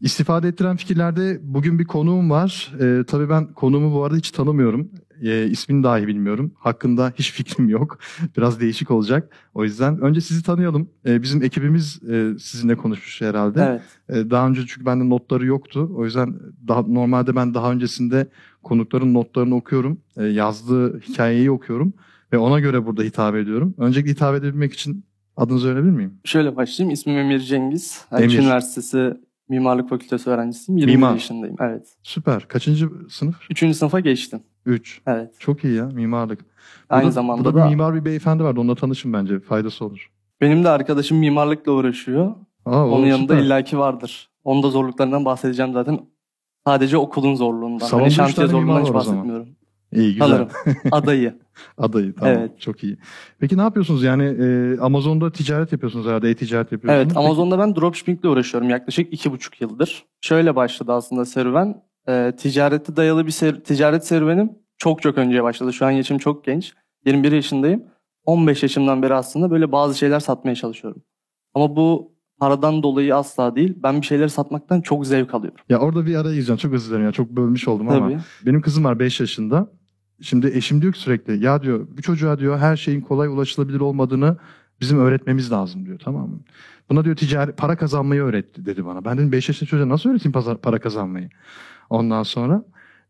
İstifade 0.00 0.48
ettiren 0.48 0.76
fikirlerde 0.76 1.40
bugün 1.42 1.78
bir 1.78 1.84
konuğum 1.84 2.30
var. 2.30 2.72
Ee, 2.80 3.04
tabii 3.06 3.28
ben 3.28 3.52
konuğumu 3.52 3.94
bu 3.94 4.04
arada 4.04 4.16
hiç 4.16 4.30
tanımıyorum. 4.30 4.90
Ee, 5.22 5.46
ismini 5.46 5.82
dahi 5.82 6.06
bilmiyorum. 6.06 6.52
Hakkında 6.58 7.12
hiç 7.18 7.32
fikrim 7.36 7.68
yok. 7.68 7.98
Biraz 8.36 8.60
değişik 8.60 8.90
olacak. 8.90 9.32
O 9.54 9.64
yüzden 9.64 10.00
önce 10.00 10.20
sizi 10.20 10.42
tanıyalım. 10.42 10.90
Ee, 11.06 11.22
bizim 11.22 11.42
ekibimiz 11.42 12.02
e, 12.10 12.38
sizinle 12.38 12.76
konuşmuş 12.76 13.20
herhalde. 13.20 13.80
Evet. 14.08 14.26
Ee, 14.26 14.30
daha 14.30 14.48
önce 14.48 14.60
çünkü 14.66 14.86
bende 14.86 15.08
notları 15.08 15.46
yoktu. 15.46 15.90
O 15.94 16.04
yüzden 16.04 16.34
daha 16.68 16.82
normalde 16.82 17.36
ben 17.36 17.54
daha 17.54 17.72
öncesinde 17.72 18.28
konukların 18.62 19.14
notlarını 19.14 19.54
okuyorum. 19.54 20.00
Ee, 20.16 20.24
yazdığı 20.24 21.00
hikayeyi 21.00 21.50
okuyorum. 21.50 21.92
Ve 22.32 22.38
ona 22.38 22.60
göre 22.60 22.86
burada 22.86 23.02
hitap 23.02 23.34
ediyorum. 23.34 23.74
Öncelikle 23.78 24.10
hitap 24.10 24.34
edebilmek 24.34 24.72
için 24.72 25.04
adınızı 25.36 25.68
öğrenebilir 25.68 25.92
miyim? 25.92 26.14
Şöyle 26.24 26.56
başlayayım. 26.56 26.94
İsmim 26.94 27.16
Emir 27.16 27.38
Cengiz. 27.38 28.04
Haliç 28.10 28.34
Emir. 28.34 28.44
Üniversitesi 28.44 29.14
Mimarlık 29.50 29.88
Fakültesi 29.88 30.30
öğrencisiyim. 30.30 30.78
21 30.78 30.94
Mimar. 30.96 31.12
yaşındayım. 31.12 31.56
Evet. 31.60 31.88
Süper. 32.02 32.48
Kaçıncı 32.48 32.88
sınıf? 33.08 33.36
Üçüncü 33.50 33.74
sınıfa 33.74 34.00
geçtim. 34.00 34.40
3. 34.66 35.00
Evet. 35.06 35.34
Çok 35.38 35.64
iyi 35.64 35.74
ya 35.74 35.86
mimarlık. 35.86 36.40
Aynı 36.90 37.02
Burada- 37.02 37.12
zamanda 37.12 37.44
burada 37.44 37.58
da 37.58 37.64
bir 37.64 37.70
mimar 37.70 37.94
bir 37.94 38.04
beyefendi 38.04 38.42
vardı. 38.44 38.60
Onunla 38.60 38.74
tanışın 38.74 39.12
bence. 39.12 39.40
Faydası 39.40 39.84
olur. 39.84 40.10
benim 40.40 40.64
de 40.64 40.68
arkadaşım 40.68 41.18
mimarlıkla 41.18 41.72
uğraşıyor. 41.72 42.34
Aa, 42.66 42.86
Onun 42.86 43.06
yanında 43.06 43.32
süper. 43.34 43.46
illaki 43.46 43.78
vardır. 43.78 44.28
Onun 44.44 44.62
da 44.62 44.70
zorluklarından 44.70 45.24
bahsedeceğim 45.24 45.72
zaten. 45.72 46.00
Sadece 46.66 46.96
okulun 46.96 47.34
zorluğundan. 47.34 47.86
Salonda 47.86 48.02
Hani 48.04 48.10
üç 48.10 48.16
şantiye 48.16 48.46
zorluğundan 48.46 48.84
hiç 48.84 48.92
bahsetmiyorum. 48.94 49.48
İyi 49.92 50.12
güzel. 50.12 50.26
Alırım. 50.26 50.48
Adayı. 50.92 51.39
Adayı 51.78 52.14
tamam. 52.14 52.34
Evet. 52.34 52.60
Çok 52.60 52.84
iyi. 52.84 52.98
Peki 53.38 53.56
ne 53.56 53.62
yapıyorsunuz? 53.62 54.02
Yani 54.02 54.24
e, 54.24 54.78
Amazon'da 54.80 55.32
ticaret 55.32 55.72
yapıyorsunuz 55.72 56.06
herhalde. 56.06 56.30
E-ticaret 56.30 56.72
yapıyorsunuz. 56.72 57.06
Evet 57.06 57.16
Amazon'da 57.16 57.58
ben 57.58 57.76
dropshippingle 57.76 58.28
uğraşıyorum 58.28 58.70
yaklaşık 58.70 59.12
iki 59.12 59.32
buçuk 59.32 59.60
yıldır. 59.60 60.04
Şöyle 60.20 60.56
başladı 60.56 60.92
aslında 60.92 61.24
serüven. 61.24 61.82
Ee, 62.08 62.32
ticarete 62.38 62.96
dayalı 62.96 63.26
bir 63.26 63.32
ser- 63.32 63.62
ticaret 63.62 64.06
serüvenim 64.06 64.50
çok 64.78 65.02
çok 65.02 65.18
önce 65.18 65.42
başladı. 65.42 65.72
Şu 65.72 65.86
an 65.86 65.90
yaşım 65.90 66.18
çok 66.18 66.44
genç. 66.44 66.74
21 67.06 67.32
yaşındayım. 67.32 67.84
15 68.24 68.62
yaşımdan 68.62 69.02
beri 69.02 69.14
aslında 69.14 69.50
böyle 69.50 69.72
bazı 69.72 69.98
şeyler 69.98 70.20
satmaya 70.20 70.54
çalışıyorum. 70.54 71.02
Ama 71.54 71.76
bu 71.76 72.12
paradan 72.38 72.82
dolayı 72.82 73.16
asla 73.16 73.56
değil. 73.56 73.74
Ben 73.82 74.00
bir 74.00 74.06
şeyleri 74.06 74.30
satmaktan 74.30 74.80
çok 74.80 75.06
zevk 75.06 75.34
alıyorum. 75.34 75.58
Ya 75.68 75.78
orada 75.78 76.06
bir 76.06 76.14
araya 76.14 76.34
gireceğim. 76.34 76.58
Çok 76.58 76.72
özür 76.72 76.90
dilerim 76.90 77.04
ya. 77.04 77.12
Çok 77.12 77.30
bölmüş 77.30 77.68
oldum 77.68 77.88
ama. 77.88 77.98
Tabii. 77.98 78.18
Benim 78.46 78.60
kızım 78.60 78.84
var 78.84 78.98
5 78.98 79.20
yaşında. 79.20 79.72
Şimdi 80.22 80.46
eşim 80.46 80.82
diyor 80.82 80.92
ki 80.92 80.98
sürekli 80.98 81.44
ya 81.44 81.62
diyor 81.62 81.86
bu 81.96 82.02
çocuğa 82.02 82.38
diyor 82.38 82.58
her 82.58 82.76
şeyin 82.76 83.00
kolay 83.00 83.28
ulaşılabilir 83.28 83.80
olmadığını 83.80 84.36
bizim 84.80 84.98
öğretmemiz 84.98 85.52
lazım 85.52 85.86
diyor 85.86 85.98
tamam 86.04 86.28
mı? 86.28 86.40
Buna 86.90 87.04
diyor 87.04 87.16
ticari 87.16 87.52
para 87.52 87.76
kazanmayı 87.76 88.22
öğretti 88.22 88.66
dedi 88.66 88.86
bana. 88.86 89.04
Ben 89.04 89.18
dedim 89.18 89.32
5 89.32 89.48
yaşında 89.48 89.70
çocuğa 89.70 89.88
nasıl 89.88 90.10
öğreteyim 90.10 90.58
para 90.62 90.78
kazanmayı? 90.78 91.30
Ondan 91.90 92.22
sonra 92.22 92.64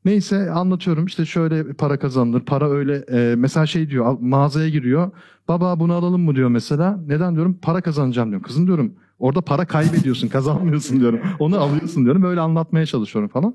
neyse 0.05 0.51
anlatıyorum 0.51 1.07
işte 1.07 1.25
şöyle 1.25 1.73
para 1.73 1.99
kazanılır. 1.99 2.41
Para 2.41 2.71
öyle 2.71 2.97
e, 2.97 3.35
mesela 3.37 3.67
şey 3.67 3.91
diyor 3.91 4.17
mağazaya 4.21 4.69
giriyor. 4.69 5.11
Baba 5.49 5.81
bunu 5.81 5.93
alalım 5.95 6.21
mı 6.23 6.35
diyor 6.35 6.49
mesela. 6.49 7.01
Neden 7.07 7.35
diyorum 7.35 7.59
para 7.63 7.81
kazanacağım 7.81 8.29
diyorum. 8.29 8.47
Kızım 8.47 8.67
diyorum 8.67 8.95
orada 9.19 9.41
para 9.41 9.65
kaybediyorsun 9.65 10.29
kazanmıyorsun 10.37 11.01
diyorum. 11.01 11.21
Onu 11.39 11.61
alıyorsun 11.61 12.05
diyorum. 12.05 12.23
Böyle 12.23 12.41
anlatmaya 12.41 12.87
çalışıyorum 12.87 13.29
falan. 13.29 13.55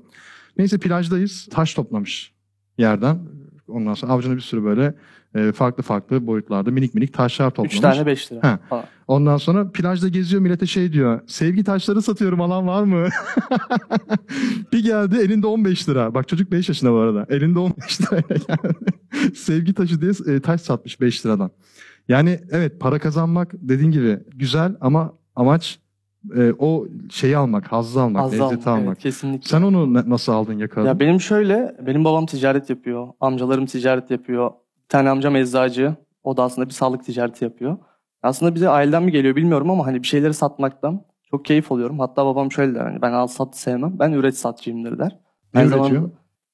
Neyse 0.58 0.78
plajdayız. 0.78 1.48
Taş 1.50 1.74
toplamış 1.74 2.32
yerden. 2.78 3.18
Ondan 3.68 3.94
sonra 3.94 4.12
avcuna 4.12 4.36
bir 4.36 4.40
sürü 4.40 4.64
böyle 4.64 4.94
e, 5.34 5.52
farklı 5.52 5.82
farklı 5.82 6.26
boyutlarda 6.26 6.70
minik 6.70 6.94
minik 6.94 7.14
taşlar 7.14 7.50
toplamış. 7.50 7.74
3 7.74 7.80
tane 7.80 8.06
5 8.06 8.32
lira. 8.32 8.42
Ha. 8.42 8.58
falan. 8.68 8.84
Ondan 9.06 9.36
sonra 9.36 9.70
plajda 9.70 10.08
geziyor 10.08 10.42
millete 10.42 10.66
şey 10.66 10.92
diyor. 10.92 11.20
Sevgi 11.26 11.64
taşları 11.64 12.02
satıyorum 12.02 12.40
alan 12.40 12.66
var 12.66 12.82
mı? 12.82 13.08
bir 14.72 14.84
geldi 14.84 15.16
elinde 15.16 15.46
15 15.46 15.88
lira. 15.88 16.14
Bak 16.14 16.28
çocuk 16.28 16.52
5 16.52 16.68
yaşında 16.68 16.92
bu 16.92 16.96
arada. 16.96 17.26
Elinde 17.28 17.58
15 17.58 18.00
lirayla 18.00 18.36
geldi. 18.48 19.34
Sevgi 19.34 19.74
taşı 19.74 20.00
diye 20.00 20.36
e, 20.36 20.40
taş 20.40 20.60
satmış 20.60 21.00
5 21.00 21.26
liradan. 21.26 21.50
Yani 22.08 22.40
evet 22.50 22.80
para 22.80 22.98
kazanmak 22.98 23.52
dediğin 23.54 23.90
gibi 23.90 24.18
güzel 24.34 24.76
ama 24.80 25.12
amaç 25.36 25.78
e, 26.36 26.52
o 26.58 26.86
şeyi 27.10 27.36
almak, 27.36 27.72
hazzı 27.72 28.02
almak, 28.02 28.22
Az 28.22 28.32
lezzeti 28.32 28.44
almak, 28.44 28.66
almak. 28.66 28.86
evet, 28.86 28.98
kesinlikle. 28.98 29.48
Sen 29.48 29.62
onu 29.62 29.94
ne- 29.94 30.10
nasıl 30.10 30.32
aldın 30.32 30.58
yakaladın? 30.58 30.88
Ya 30.88 31.00
benim 31.00 31.20
şöyle, 31.20 31.76
benim 31.86 32.04
babam 32.04 32.26
ticaret 32.26 32.70
yapıyor, 32.70 33.08
amcalarım 33.20 33.66
ticaret 33.66 34.10
yapıyor. 34.10 34.50
Bir 34.84 34.88
tane 34.88 35.10
amcam 35.10 35.36
eczacı, 35.36 35.94
o 36.24 36.36
da 36.36 36.42
aslında 36.42 36.68
bir 36.68 36.72
sağlık 36.74 37.04
ticareti 37.04 37.44
yapıyor. 37.44 37.76
Aslında 38.22 38.54
bize 38.54 38.68
aileden 38.68 39.02
mi 39.02 39.12
geliyor 39.12 39.36
bilmiyorum 39.36 39.70
ama 39.70 39.86
hani 39.86 40.02
bir 40.02 40.06
şeyleri 40.06 40.34
satmaktan 40.34 41.04
çok 41.30 41.44
keyif 41.44 41.72
alıyorum. 41.72 41.98
Hatta 41.98 42.26
babam 42.26 42.52
şöyle 42.52 42.74
der, 42.74 42.80
hani 42.80 43.02
ben 43.02 43.12
al 43.12 43.26
sat 43.26 43.56
sevmem, 43.56 43.98
ben 43.98 44.12
üret 44.12 44.36
satçıyımdır 44.38 44.98
der. 44.98 45.18
ne 45.54 45.60
Aynı 45.60 45.68
üretiyor? 45.68 45.86
zamanda, 45.88 46.10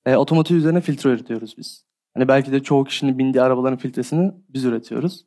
e, 0.07 0.17
otomotiv 0.17 0.57
üzerine 0.57 0.81
filtre 0.81 1.11
üretiyoruz 1.11 1.55
biz. 1.59 1.85
Hani 2.15 2.29
belki 2.29 2.53
de 2.53 2.61
çoğu 2.63 2.85
kişinin 2.85 3.19
bindiği 3.19 3.43
arabaların 3.43 3.79
filtresini 3.79 4.33
biz 4.49 4.65
üretiyoruz. 4.65 5.27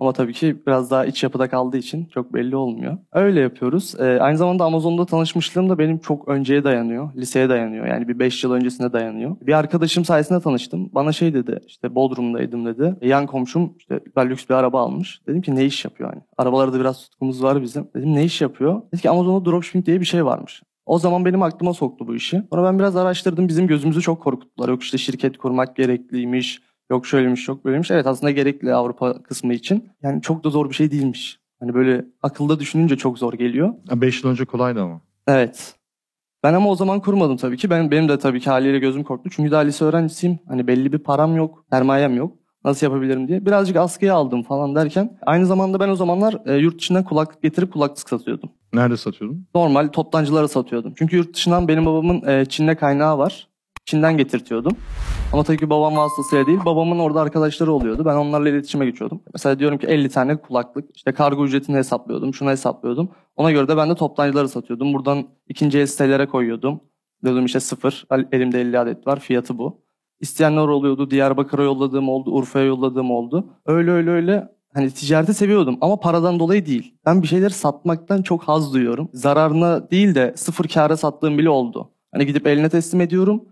Ama 0.00 0.12
tabii 0.12 0.32
ki 0.32 0.56
biraz 0.66 0.90
daha 0.90 1.06
iç 1.06 1.22
yapıda 1.22 1.48
kaldığı 1.48 1.76
için 1.76 2.04
çok 2.04 2.34
belli 2.34 2.56
olmuyor. 2.56 2.98
Öyle 3.12 3.40
yapıyoruz. 3.40 3.94
Ee, 4.00 4.18
aynı 4.20 4.38
zamanda 4.38 4.64
Amazon'da 4.64 5.06
tanışmışlığım 5.06 5.68
da 5.70 5.78
benim 5.78 5.98
çok 5.98 6.28
önceye 6.28 6.64
dayanıyor. 6.64 7.14
Liseye 7.16 7.48
dayanıyor. 7.48 7.86
Yani 7.86 8.08
bir 8.08 8.18
5 8.18 8.44
yıl 8.44 8.52
öncesine 8.52 8.92
dayanıyor. 8.92 9.36
Bir 9.40 9.52
arkadaşım 9.58 10.04
sayesinde 10.04 10.40
tanıştım. 10.40 10.90
Bana 10.92 11.12
şey 11.12 11.34
dedi 11.34 11.60
işte 11.66 11.94
Bodrum'daydım 11.94 12.66
dedi. 12.66 12.96
E, 13.00 13.08
Yan 13.08 13.26
komşum 13.26 13.74
işte 13.78 14.00
ben 14.16 14.30
lüks 14.30 14.48
bir 14.48 14.54
araba 14.54 14.80
almış. 14.80 15.20
Dedim 15.26 15.42
ki 15.42 15.54
ne 15.54 15.64
iş 15.64 15.84
yapıyor 15.84 16.10
hani. 16.10 16.22
Arabalarda 16.38 16.80
biraz 16.80 17.02
tutkumuz 17.02 17.42
var 17.42 17.62
bizim. 17.62 17.88
Dedim 17.96 18.14
ne 18.14 18.24
iş 18.24 18.40
yapıyor? 18.40 18.82
Dedi 18.92 19.02
ki 19.02 19.10
Amazon'da 19.10 19.50
dropshipping 19.50 19.86
diye 19.86 20.00
bir 20.00 20.06
şey 20.06 20.24
varmış. 20.24 20.62
O 20.86 20.98
zaman 20.98 21.24
benim 21.24 21.42
aklıma 21.42 21.74
soktu 21.74 22.08
bu 22.08 22.14
işi. 22.14 22.42
Sonra 22.50 22.64
ben 22.64 22.78
biraz 22.78 22.96
araştırdım. 22.96 23.48
Bizim 23.48 23.66
gözümüzü 23.66 24.00
çok 24.00 24.22
korkuttular. 24.22 24.68
Yok 24.68 24.82
işte 24.82 24.98
şirket 24.98 25.38
kurmak 25.38 25.76
gerekliymiş. 25.76 26.60
Yok 26.90 27.06
şöyleymiş, 27.06 27.48
yok 27.48 27.64
böyleymiş. 27.64 27.90
Evet 27.90 28.06
aslında 28.06 28.30
gerekli 28.30 28.74
Avrupa 28.74 29.22
kısmı 29.22 29.54
için. 29.54 29.88
Yani 30.02 30.22
çok 30.22 30.44
da 30.44 30.50
zor 30.50 30.70
bir 30.70 30.74
şey 30.74 30.90
değilmiş. 30.90 31.38
Hani 31.60 31.74
böyle 31.74 32.04
akılda 32.22 32.60
düşününce 32.60 32.96
çok 32.96 33.18
zor 33.18 33.32
geliyor. 33.32 33.74
5 33.90 34.24
yıl 34.24 34.30
önce 34.30 34.44
kolaydı 34.44 34.82
ama. 34.82 35.00
Evet. 35.26 35.74
Ben 36.42 36.54
ama 36.54 36.70
o 36.70 36.74
zaman 36.74 37.00
kurmadım 37.00 37.36
tabii 37.36 37.56
ki. 37.56 37.70
Ben, 37.70 37.90
benim 37.90 38.08
de 38.08 38.18
tabii 38.18 38.40
ki 38.40 38.50
haliyle 38.50 38.78
gözüm 38.78 39.04
korktu. 39.04 39.30
Çünkü 39.32 39.50
daha 39.50 39.60
lise 39.60 39.84
öğrencisiyim. 39.84 40.38
Hani 40.48 40.66
belli 40.66 40.92
bir 40.92 40.98
param 40.98 41.36
yok, 41.36 41.64
sermayem 41.72 42.16
yok. 42.16 42.32
Nasıl 42.64 42.86
yapabilirim 42.86 43.28
diye. 43.28 43.46
Birazcık 43.46 43.76
askıya 43.76 44.14
aldım 44.14 44.42
falan 44.42 44.74
derken. 44.74 45.18
Aynı 45.26 45.46
zamanda 45.46 45.80
ben 45.80 45.88
o 45.88 45.96
zamanlar 45.96 46.38
e, 46.46 46.56
yurt 46.56 46.78
dışından 46.78 47.04
kulaklık 47.04 47.42
getirip 47.42 47.72
kulaklık 47.72 48.08
satıyordum. 48.08 48.50
Nerede 48.72 48.96
satıyordun? 48.96 49.46
Normal 49.54 49.88
toptancılara 49.88 50.48
satıyordum. 50.48 50.94
Çünkü 50.98 51.16
yurt 51.16 51.34
dışından 51.34 51.68
benim 51.68 51.86
babamın 51.86 52.22
e, 52.28 52.44
Çin'de 52.44 52.74
kaynağı 52.74 53.18
var. 53.18 53.48
Çin'den 53.86 54.16
getirtiyordum. 54.16 54.72
Ama 55.32 55.42
tabii 55.44 55.58
ki 55.58 55.70
babam 55.70 55.96
vasıtasıyla 55.96 56.46
değil, 56.46 56.58
babamın 56.64 56.98
orada 56.98 57.20
arkadaşları 57.20 57.72
oluyordu. 57.72 58.04
Ben 58.04 58.16
onlarla 58.16 58.48
iletişime 58.48 58.86
geçiyordum. 58.86 59.20
Mesela 59.32 59.58
diyorum 59.58 59.78
ki 59.78 59.86
50 59.86 60.08
tane 60.08 60.36
kulaklık, 60.36 60.96
işte 60.96 61.12
kargo 61.12 61.44
ücretini 61.44 61.76
hesaplıyordum, 61.76 62.34
şunu 62.34 62.50
hesaplıyordum. 62.50 63.08
Ona 63.36 63.50
göre 63.52 63.68
de 63.68 63.76
ben 63.76 63.90
de 63.90 63.94
toptancılara 63.94 64.48
satıyordum. 64.48 64.94
Buradan 64.94 65.24
ikinci 65.48 65.78
el 65.78 65.86
sitelere 65.86 66.26
koyuyordum. 66.26 66.80
Diyordum 67.24 67.44
işte 67.44 67.60
sıfır, 67.60 68.06
el- 68.10 68.28
elimde 68.32 68.60
50 68.60 68.78
adet 68.78 69.06
var, 69.06 69.20
fiyatı 69.20 69.58
bu. 69.58 69.80
İsteyenler 70.20 70.62
oluyordu, 70.68 71.10
Diyarbakır'a 71.10 71.62
yolladığım 71.62 72.08
oldu, 72.08 72.30
Urfa'ya 72.30 72.64
yolladığım 72.64 73.10
oldu. 73.10 73.46
Öyle 73.66 73.90
öyle 73.90 74.10
öyle 74.10 74.56
Hani 74.74 74.90
ticareti 74.90 75.34
seviyordum 75.34 75.78
ama 75.80 76.00
paradan 76.00 76.38
dolayı 76.38 76.66
değil. 76.66 76.94
Ben 77.06 77.22
bir 77.22 77.26
şeyleri 77.28 77.50
satmaktan 77.50 78.22
çok 78.22 78.42
haz 78.42 78.74
duyuyorum. 78.74 79.08
Zararına 79.12 79.90
değil 79.90 80.14
de 80.14 80.32
sıfır 80.36 80.68
kâra 80.68 80.96
sattığım 80.96 81.38
bile 81.38 81.50
oldu. 81.50 81.90
Hani 82.12 82.26
gidip 82.26 82.46
eline 82.46 82.68
teslim 82.68 83.00
ediyorum 83.00 83.44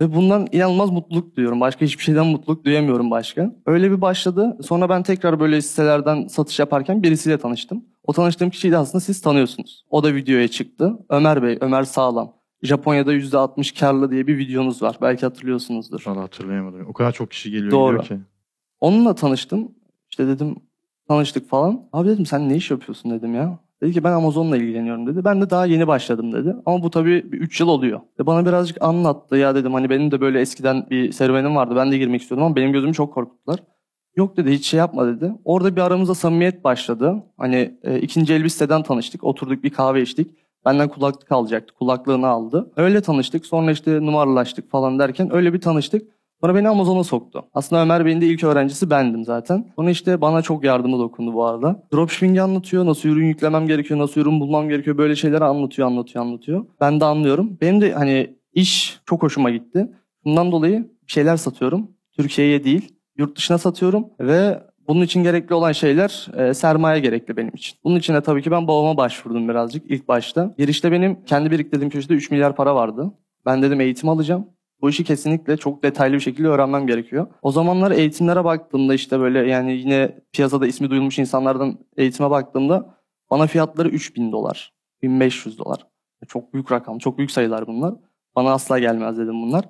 ve 0.00 0.14
bundan 0.14 0.46
inanılmaz 0.52 0.90
mutluluk 0.90 1.36
duyuyorum. 1.36 1.60
Başka 1.60 1.84
hiçbir 1.84 2.04
şeyden 2.04 2.26
mutluluk 2.26 2.64
duyamıyorum 2.64 3.10
başka. 3.10 3.56
Öyle 3.66 3.90
bir 3.90 4.00
başladı. 4.00 4.58
Sonra 4.62 4.88
ben 4.88 5.02
tekrar 5.02 5.40
böyle 5.40 5.62
sitelerden 5.62 6.26
satış 6.26 6.58
yaparken 6.58 7.02
birisiyle 7.02 7.38
tanıştım. 7.38 7.84
O 8.04 8.12
tanıştığım 8.12 8.50
kişiyi 8.50 8.72
de 8.72 8.76
aslında 8.76 9.00
siz 9.00 9.20
tanıyorsunuz. 9.20 9.84
O 9.90 10.02
da 10.02 10.14
videoya 10.14 10.48
çıktı. 10.48 10.98
Ömer 11.08 11.42
Bey, 11.42 11.58
Ömer 11.60 11.82
Sağlam. 11.82 12.32
Japonya'da 12.62 13.14
%60 13.14 13.80
karlı 13.80 14.10
diye 14.10 14.26
bir 14.26 14.38
videonuz 14.38 14.82
var. 14.82 14.98
Belki 15.02 15.26
hatırlıyorsunuzdur. 15.26 16.02
Valla 16.06 16.20
hatırlayamadım. 16.22 16.86
O 16.88 16.92
kadar 16.92 17.12
çok 17.12 17.30
kişi 17.30 17.50
geliyor 17.50 17.70
Doğru. 17.70 18.00
ki. 18.00 18.18
Onunla 18.80 19.14
tanıştım. 19.14 19.72
İşte 20.10 20.26
dedim 20.26 20.56
tanıştık 21.08 21.48
falan. 21.48 21.88
Abi 21.92 22.08
dedim 22.08 22.26
sen 22.26 22.48
ne 22.48 22.56
iş 22.56 22.70
yapıyorsun 22.70 23.10
dedim 23.10 23.34
ya. 23.34 23.58
Dedi 23.82 23.92
ki 23.92 24.04
ben 24.04 24.12
Amazon'la 24.12 24.56
ilgileniyorum 24.56 25.06
dedi. 25.06 25.24
Ben 25.24 25.40
de 25.40 25.50
daha 25.50 25.66
yeni 25.66 25.86
başladım 25.86 26.32
dedi. 26.32 26.56
Ama 26.66 26.82
bu 26.82 26.90
tabii 26.90 27.16
3 27.32 27.60
yıl 27.60 27.68
oluyor. 27.68 28.00
Ve 28.20 28.26
bana 28.26 28.46
birazcık 28.46 28.82
anlattı. 28.82 29.36
Ya 29.36 29.54
dedim 29.54 29.74
hani 29.74 29.90
benim 29.90 30.10
de 30.10 30.20
böyle 30.20 30.40
eskiden 30.40 30.86
bir 30.90 31.12
serüvenim 31.12 31.56
vardı. 31.56 31.76
Ben 31.76 31.92
de 31.92 31.98
girmek 31.98 32.22
istiyordum 32.22 32.46
ama 32.46 32.56
benim 32.56 32.72
gözümü 32.72 32.94
çok 32.94 33.14
korkuttular. 33.14 33.62
Yok 34.16 34.36
dedi 34.36 34.52
hiç 34.52 34.66
şey 34.66 34.78
yapma 34.78 35.06
dedi. 35.06 35.32
Orada 35.44 35.76
bir 35.76 35.80
aramızda 35.80 36.14
samimiyet 36.14 36.64
başladı. 36.64 37.22
Hani 37.38 37.78
e, 37.82 38.00
ikinci 38.00 38.34
el 38.34 38.44
bir 38.44 38.48
siteden 38.48 38.82
tanıştık. 38.82 39.24
Oturduk 39.24 39.64
bir 39.64 39.70
kahve 39.70 40.02
içtik. 40.02 40.30
Benden 40.64 40.88
kulaklık 40.88 41.32
alacaktı. 41.32 41.74
Kulaklığını 41.74 42.26
aldı. 42.26 42.72
Öyle 42.76 43.00
tanıştık. 43.00 43.46
Sonra 43.46 43.70
işte 43.70 44.06
numaralaştık 44.06 44.70
falan 44.70 44.98
derken 44.98 45.34
öyle 45.34 45.52
bir 45.52 45.60
tanıştık. 45.60 46.08
Sonra 46.42 46.54
beni 46.54 46.68
Amazon'a 46.68 47.04
soktu. 47.04 47.44
Aslında 47.54 47.82
Ömer 47.82 48.04
Bey'in 48.04 48.20
de 48.20 48.26
ilk 48.26 48.44
öğrencisi 48.44 48.90
bendim 48.90 49.24
zaten. 49.24 49.66
Sonra 49.76 49.90
işte 49.90 50.20
bana 50.20 50.42
çok 50.42 50.64
yardımı 50.64 50.98
dokundu 50.98 51.34
bu 51.34 51.44
arada. 51.44 51.82
Dropshipping'i 51.92 52.42
anlatıyor. 52.42 52.86
Nasıl 52.86 53.08
ürün 53.08 53.26
yüklemem 53.26 53.66
gerekiyor, 53.66 54.00
nasıl 54.00 54.20
ürün 54.20 54.40
bulmam 54.40 54.68
gerekiyor. 54.68 54.98
Böyle 54.98 55.16
şeyleri 55.16 55.44
anlatıyor, 55.44 55.88
anlatıyor, 55.88 56.24
anlatıyor. 56.24 56.66
Ben 56.80 57.00
de 57.00 57.04
anlıyorum. 57.04 57.58
Benim 57.60 57.80
de 57.80 57.92
hani 57.92 58.36
iş 58.52 59.00
çok 59.06 59.22
hoşuma 59.22 59.50
gitti. 59.50 59.88
Bundan 60.24 60.52
dolayı 60.52 60.90
bir 61.06 61.12
şeyler 61.12 61.36
satıyorum. 61.36 61.90
Türkiye'ye 62.16 62.64
değil, 62.64 62.94
yurt 63.16 63.36
dışına 63.36 63.58
satıyorum 63.58 64.06
ve 64.20 64.62
bunun 64.88 65.02
için 65.02 65.22
gerekli 65.22 65.54
olan 65.54 65.72
şeyler 65.72 66.28
e, 66.36 66.54
sermaye 66.54 67.00
gerekli 67.00 67.36
benim 67.36 67.54
için. 67.54 67.78
Bunun 67.84 67.98
için 67.98 68.14
de 68.14 68.20
tabii 68.20 68.42
ki 68.42 68.50
ben 68.50 68.68
babama 68.68 68.96
başvurdum 68.96 69.48
birazcık 69.48 69.90
ilk 69.90 70.08
başta. 70.08 70.54
Girişte 70.58 70.92
benim 70.92 71.24
kendi 71.24 71.50
biriktirdiğim 71.50 71.90
köşede 71.90 72.14
3 72.14 72.30
milyar 72.30 72.56
para 72.56 72.74
vardı. 72.74 73.12
Ben 73.46 73.62
dedim 73.62 73.80
eğitim 73.80 74.08
alacağım. 74.08 74.46
Bu 74.82 74.90
işi 74.90 75.04
kesinlikle 75.04 75.56
çok 75.56 75.82
detaylı 75.82 76.14
bir 76.14 76.20
şekilde 76.20 76.48
öğrenmem 76.48 76.86
gerekiyor. 76.86 77.26
O 77.42 77.52
zamanlar 77.52 77.90
eğitimlere 77.90 78.44
baktığımda 78.44 78.94
işte 78.94 79.20
böyle 79.20 79.50
yani 79.50 79.72
yine 79.72 80.18
piyasada 80.32 80.66
ismi 80.66 80.90
duyulmuş 80.90 81.18
insanlardan 81.18 81.78
eğitime 81.96 82.30
baktığımda 82.30 82.98
bana 83.30 83.46
fiyatları 83.46 83.88
3000 83.88 84.32
dolar, 84.32 84.72
1500 85.02 85.58
dolar. 85.58 85.86
Çok 86.28 86.54
büyük 86.54 86.72
rakam, 86.72 86.98
çok 86.98 87.18
büyük 87.18 87.30
sayılar 87.30 87.66
bunlar. 87.66 87.94
Bana 88.36 88.52
asla 88.52 88.78
gelmez 88.78 89.18
dedim 89.18 89.42
bunlar. 89.42 89.64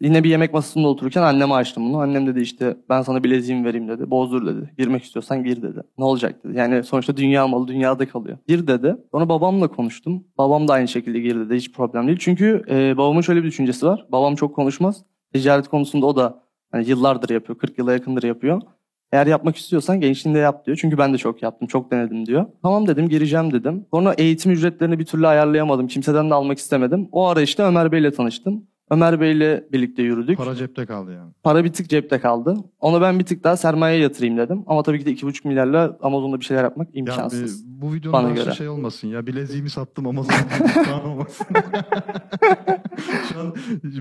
Yine 0.00 0.24
bir 0.24 0.30
yemek 0.30 0.52
masasında 0.52 0.88
otururken 0.88 1.22
anneme 1.22 1.54
açtım 1.54 1.88
bunu. 1.88 1.98
Annem 1.98 2.26
dedi 2.26 2.40
işte 2.40 2.76
ben 2.88 3.02
sana 3.02 3.24
bileziğimi 3.24 3.64
vereyim 3.64 3.88
dedi. 3.88 4.10
Bozdur 4.10 4.46
dedi. 4.46 4.70
Girmek 4.78 5.04
istiyorsan 5.04 5.44
gir 5.44 5.62
dedi. 5.62 5.80
Ne 5.98 6.04
olacak 6.04 6.44
dedi. 6.44 6.58
Yani 6.58 6.84
sonuçta 6.84 7.16
dünya 7.16 7.48
malı 7.48 7.68
dünyada 7.68 8.08
kalıyor. 8.08 8.38
Gir 8.48 8.66
dedi. 8.66 8.96
Sonra 9.12 9.28
babamla 9.28 9.68
konuştum. 9.68 10.24
Babam 10.38 10.68
da 10.68 10.72
aynı 10.72 10.88
şekilde 10.88 11.20
gir 11.20 11.36
dedi. 11.36 11.56
Hiç 11.56 11.72
problem 11.72 12.06
değil. 12.06 12.18
Çünkü 12.20 12.62
e, 12.68 12.96
babamın 12.96 13.20
şöyle 13.20 13.42
bir 13.42 13.48
düşüncesi 13.48 13.86
var. 13.86 14.06
Babam 14.12 14.34
çok 14.34 14.54
konuşmaz. 14.54 15.04
Ticaret 15.34 15.68
konusunda 15.68 16.06
o 16.06 16.16
da 16.16 16.42
hani 16.72 16.88
yıllardır 16.88 17.30
yapıyor. 17.30 17.58
40 17.58 17.78
yıla 17.78 17.92
yakındır 17.92 18.22
yapıyor. 18.22 18.62
Eğer 19.12 19.26
yapmak 19.26 19.56
istiyorsan 19.56 20.00
gençliğinde 20.00 20.38
yap 20.38 20.66
diyor. 20.66 20.78
Çünkü 20.80 20.98
ben 20.98 21.12
de 21.12 21.18
çok 21.18 21.42
yaptım, 21.42 21.68
çok 21.68 21.90
denedim 21.90 22.26
diyor. 22.26 22.46
Tamam 22.62 22.86
dedim, 22.86 23.08
gireceğim 23.08 23.52
dedim. 23.52 23.86
Sonra 23.90 24.14
eğitim 24.18 24.52
ücretlerini 24.52 24.98
bir 24.98 25.04
türlü 25.04 25.26
ayarlayamadım. 25.26 25.86
Kimseden 25.86 26.30
de 26.30 26.34
almak 26.34 26.58
istemedim. 26.58 27.08
O 27.12 27.26
ara 27.26 27.40
işte 27.40 27.62
Ömer 27.62 27.92
Bey'le 27.92 28.10
tanıştım. 28.10 28.66
Ömer 28.90 29.20
Bey'le 29.20 29.64
birlikte 29.72 30.02
yürüdük. 30.02 30.38
Para 30.38 30.54
cepte 30.54 30.86
kaldı 30.86 31.12
yani. 31.12 31.32
Para 31.42 31.64
bir 31.64 31.72
tık 31.72 31.88
cepte 31.90 32.18
kaldı. 32.20 32.54
Onu 32.80 33.00
ben 33.00 33.18
bir 33.18 33.24
tık 33.24 33.44
daha 33.44 33.56
sermaye 33.56 33.98
yatırayım 34.00 34.36
dedim. 34.38 34.64
Ama 34.66 34.82
tabii 34.82 34.98
ki 34.98 35.06
de 35.06 35.12
2,5 35.12 35.48
milyarla 35.48 35.98
Amazon'da 36.02 36.40
bir 36.40 36.44
şeyler 36.44 36.62
yapmak 36.64 36.86
Ya 36.88 36.92
imkansız. 37.00 37.66
bir- 37.66 37.70
bu 37.82 37.92
videonun 37.94 38.12
Bana 38.24 38.32
göre. 38.34 38.52
şey 38.52 38.68
olmasın 38.68 39.08
ya 39.08 39.26
bileziğimi 39.26 39.70
sattım 39.70 40.06
Amazon'da 40.06 41.04
olmasın. 41.08 41.46
Şu 43.32 43.40
an 43.40 43.54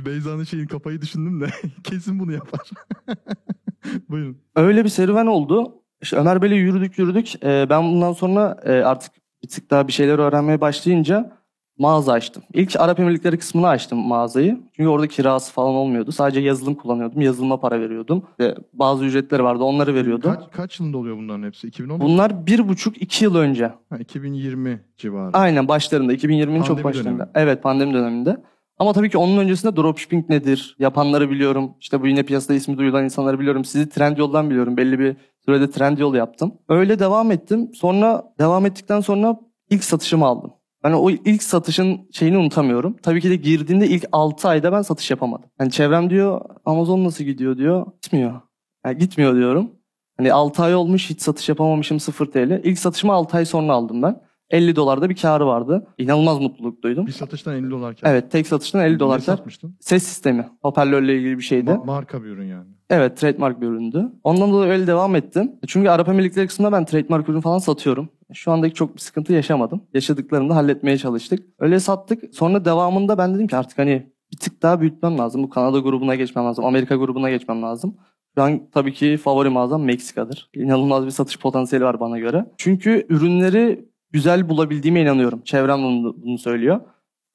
Beyza'nın 0.05 0.43
şeyin 0.43 0.67
kafayı 0.67 1.01
düşündüm 1.01 1.41
de 1.41 1.45
kesin 1.83 2.19
bunu 2.19 2.33
yapar. 2.33 2.69
Buyurun. 4.09 4.37
Öyle 4.55 4.83
bir 4.83 4.89
serüven 4.89 5.25
oldu. 5.25 5.81
İşte 6.01 6.17
Ömer 6.17 6.41
Bey'le 6.41 6.51
yürüdük 6.55 6.97
yürüdük. 6.99 7.43
Ee, 7.43 7.65
ben 7.69 7.83
bundan 7.83 8.13
sonra 8.13 8.57
e, 8.65 8.71
artık 8.71 9.11
bir 9.43 9.49
tık 9.49 9.69
daha 9.71 9.87
bir 9.87 9.93
şeyler 9.93 10.19
öğrenmeye 10.19 10.61
başlayınca 10.61 11.37
mağaza 11.77 12.13
açtım. 12.13 12.43
İlk 12.53 12.79
Arap 12.79 12.99
Emirlikleri 12.99 13.37
kısmını 13.37 13.67
açtım 13.67 13.99
mağazayı. 14.07 14.59
Çünkü 14.75 14.89
orada 14.89 15.07
kirası 15.07 15.53
falan 15.53 15.73
olmuyordu. 15.75 16.11
Sadece 16.11 16.39
yazılım 16.39 16.75
kullanıyordum. 16.75 17.21
Yazılıma 17.21 17.59
para 17.59 17.79
veriyordum. 17.81 18.23
Ve 18.39 18.55
bazı 18.73 19.05
ücretleri 19.05 19.43
vardı 19.43 19.63
onları 19.63 19.95
veriyordum. 19.95 20.33
Kaç, 20.33 20.51
kaç 20.51 20.79
yılında 20.79 20.97
oluyor 20.97 21.17
bunların 21.17 21.43
hepsi? 21.43 21.67
2010 21.67 21.99
Bunlar 21.99 22.47
bir 22.47 22.67
buçuk 22.67 23.01
iki 23.01 23.23
yıl 23.23 23.35
önce. 23.35 23.71
Ha, 23.89 23.97
2020 23.99 24.81
civarı. 24.97 25.37
Aynen 25.37 25.67
başlarında 25.67 26.13
2020'nin 26.13 26.63
çok 26.63 26.83
başlarında. 26.83 27.09
dönemi. 27.09 27.29
Evet 27.35 27.63
pandemi 27.63 27.93
döneminde. 27.93 28.37
Ama 28.79 28.93
tabii 28.93 29.09
ki 29.09 29.17
onun 29.17 29.37
öncesinde 29.37 29.75
dropshipping 29.75 30.29
nedir? 30.29 30.75
Yapanları 30.79 31.29
biliyorum. 31.29 31.71
İşte 31.79 32.01
bu 32.01 32.07
yine 32.07 32.23
piyasada 32.23 32.53
ismi 32.53 32.77
duyulan 32.77 33.03
insanları 33.03 33.39
biliyorum. 33.39 33.65
Sizi 33.65 33.89
Trendyol'dan 33.89 34.49
biliyorum. 34.49 34.77
Belli 34.77 34.99
bir 34.99 35.15
sürede 35.45 35.69
Trendyol 35.69 36.15
yaptım. 36.15 36.53
Öyle 36.69 36.99
devam 36.99 37.31
ettim. 37.31 37.69
Sonra 37.73 38.23
devam 38.39 38.65
ettikten 38.65 38.99
sonra 38.99 39.39
ilk 39.69 39.83
satışımı 39.83 40.25
aldım. 40.25 40.53
Ben 40.85 40.91
o 40.91 41.09
ilk 41.09 41.43
satışın 41.43 42.09
şeyini 42.11 42.37
unutamıyorum. 42.37 42.95
Tabii 43.03 43.21
ki 43.21 43.29
de 43.29 43.35
girdiğinde 43.35 43.87
ilk 43.87 44.05
6 44.11 44.47
ayda 44.47 44.71
ben 44.71 44.81
satış 44.81 45.11
yapamadım. 45.11 45.49
Yani 45.59 45.71
çevrem 45.71 46.09
diyor 46.09 46.41
Amazon 46.65 47.03
nasıl 47.03 47.23
gidiyor 47.23 47.57
diyor. 47.57 47.85
Gitmiyor. 48.01 48.41
Yani 48.85 48.97
gitmiyor 48.97 49.35
diyorum. 49.35 49.71
Hani 50.17 50.33
6 50.33 50.63
ay 50.63 50.75
olmuş 50.75 51.09
hiç 51.09 51.21
satış 51.21 51.49
yapamamışım 51.49 51.99
0 51.99 52.25
TL. 52.25 52.61
İlk 52.63 52.79
satışımı 52.79 53.13
6 53.13 53.37
ay 53.37 53.45
sonra 53.45 53.73
aldım 53.73 54.01
ben. 54.01 54.21
50 54.49 54.75
dolarda 54.75 55.09
bir 55.09 55.15
karı 55.15 55.47
vardı. 55.47 55.87
İnanılmaz 55.97 56.39
mutluluk 56.39 56.83
duydum. 56.83 57.07
Bir 57.07 57.11
satıştan 57.11 57.55
50 57.55 57.71
dolar 57.71 57.95
kar. 57.95 58.11
Evet 58.11 58.31
tek 58.31 58.47
satıştan 58.47 58.85
50 58.85 58.99
dolar 58.99 59.17
kar. 59.17 59.25
satmıştın? 59.25 59.77
Ses 59.79 60.03
sistemi. 60.03 60.49
Hoparlörle 60.61 61.17
ilgili 61.17 61.37
bir 61.37 61.43
şeydi. 61.43 61.69
Ma- 61.69 61.85
marka 61.85 62.23
bir 62.23 62.29
ürün 62.29 62.47
yani. 62.47 62.67
Evet 62.89 63.17
trademark 63.17 63.61
bir 63.61 63.67
üründü. 63.67 64.11
Ondan 64.23 64.51
dolayı 64.51 64.71
öyle 64.71 64.87
devam 64.87 65.15
ettim. 65.15 65.51
Çünkü 65.67 65.89
Arap 65.89 66.09
Emirlikleri 66.09 66.47
kısmında 66.47 66.71
ben 66.71 66.85
trademark 66.85 67.29
ürün 67.29 67.41
falan 67.41 67.57
satıyorum. 67.57 68.09
Şu 68.33 68.51
andaki 68.51 68.73
çok 68.73 68.95
bir 68.95 69.01
sıkıntı 69.01 69.33
yaşamadım. 69.33 69.83
Yaşadıklarını 69.93 70.49
da 70.49 70.55
halletmeye 70.55 70.97
çalıştık. 70.97 71.47
Öyle 71.59 71.79
sattık. 71.79 72.35
Sonra 72.35 72.65
devamında 72.65 73.17
ben 73.17 73.35
dedim 73.35 73.47
ki 73.47 73.57
artık 73.57 73.77
hani 73.77 74.11
bir 74.31 74.37
tık 74.37 74.61
daha 74.61 74.81
büyütmem 74.81 75.17
lazım. 75.17 75.43
Bu 75.43 75.49
Kanada 75.49 75.79
grubuna 75.79 76.15
geçmem 76.15 76.45
lazım. 76.45 76.65
Amerika 76.65 76.95
grubuna 76.95 77.29
geçmem 77.29 77.61
lazım. 77.61 77.97
An 78.37 78.61
tabii 78.71 78.93
ki 78.93 79.17
favori 79.17 79.49
mağazam 79.49 79.83
Meksika'dır. 79.83 80.49
İnanılmaz 80.55 81.05
bir 81.05 81.11
satış 81.11 81.39
potansiyeli 81.39 81.85
var 81.85 81.99
bana 81.99 82.19
göre. 82.19 82.45
Çünkü 82.57 83.05
ürünleri 83.09 83.85
güzel 84.11 84.49
bulabildiğime 84.49 85.01
inanıyorum. 85.01 85.41
Çevrem 85.41 85.83
bunu 85.83 86.37
söylüyor. 86.37 86.79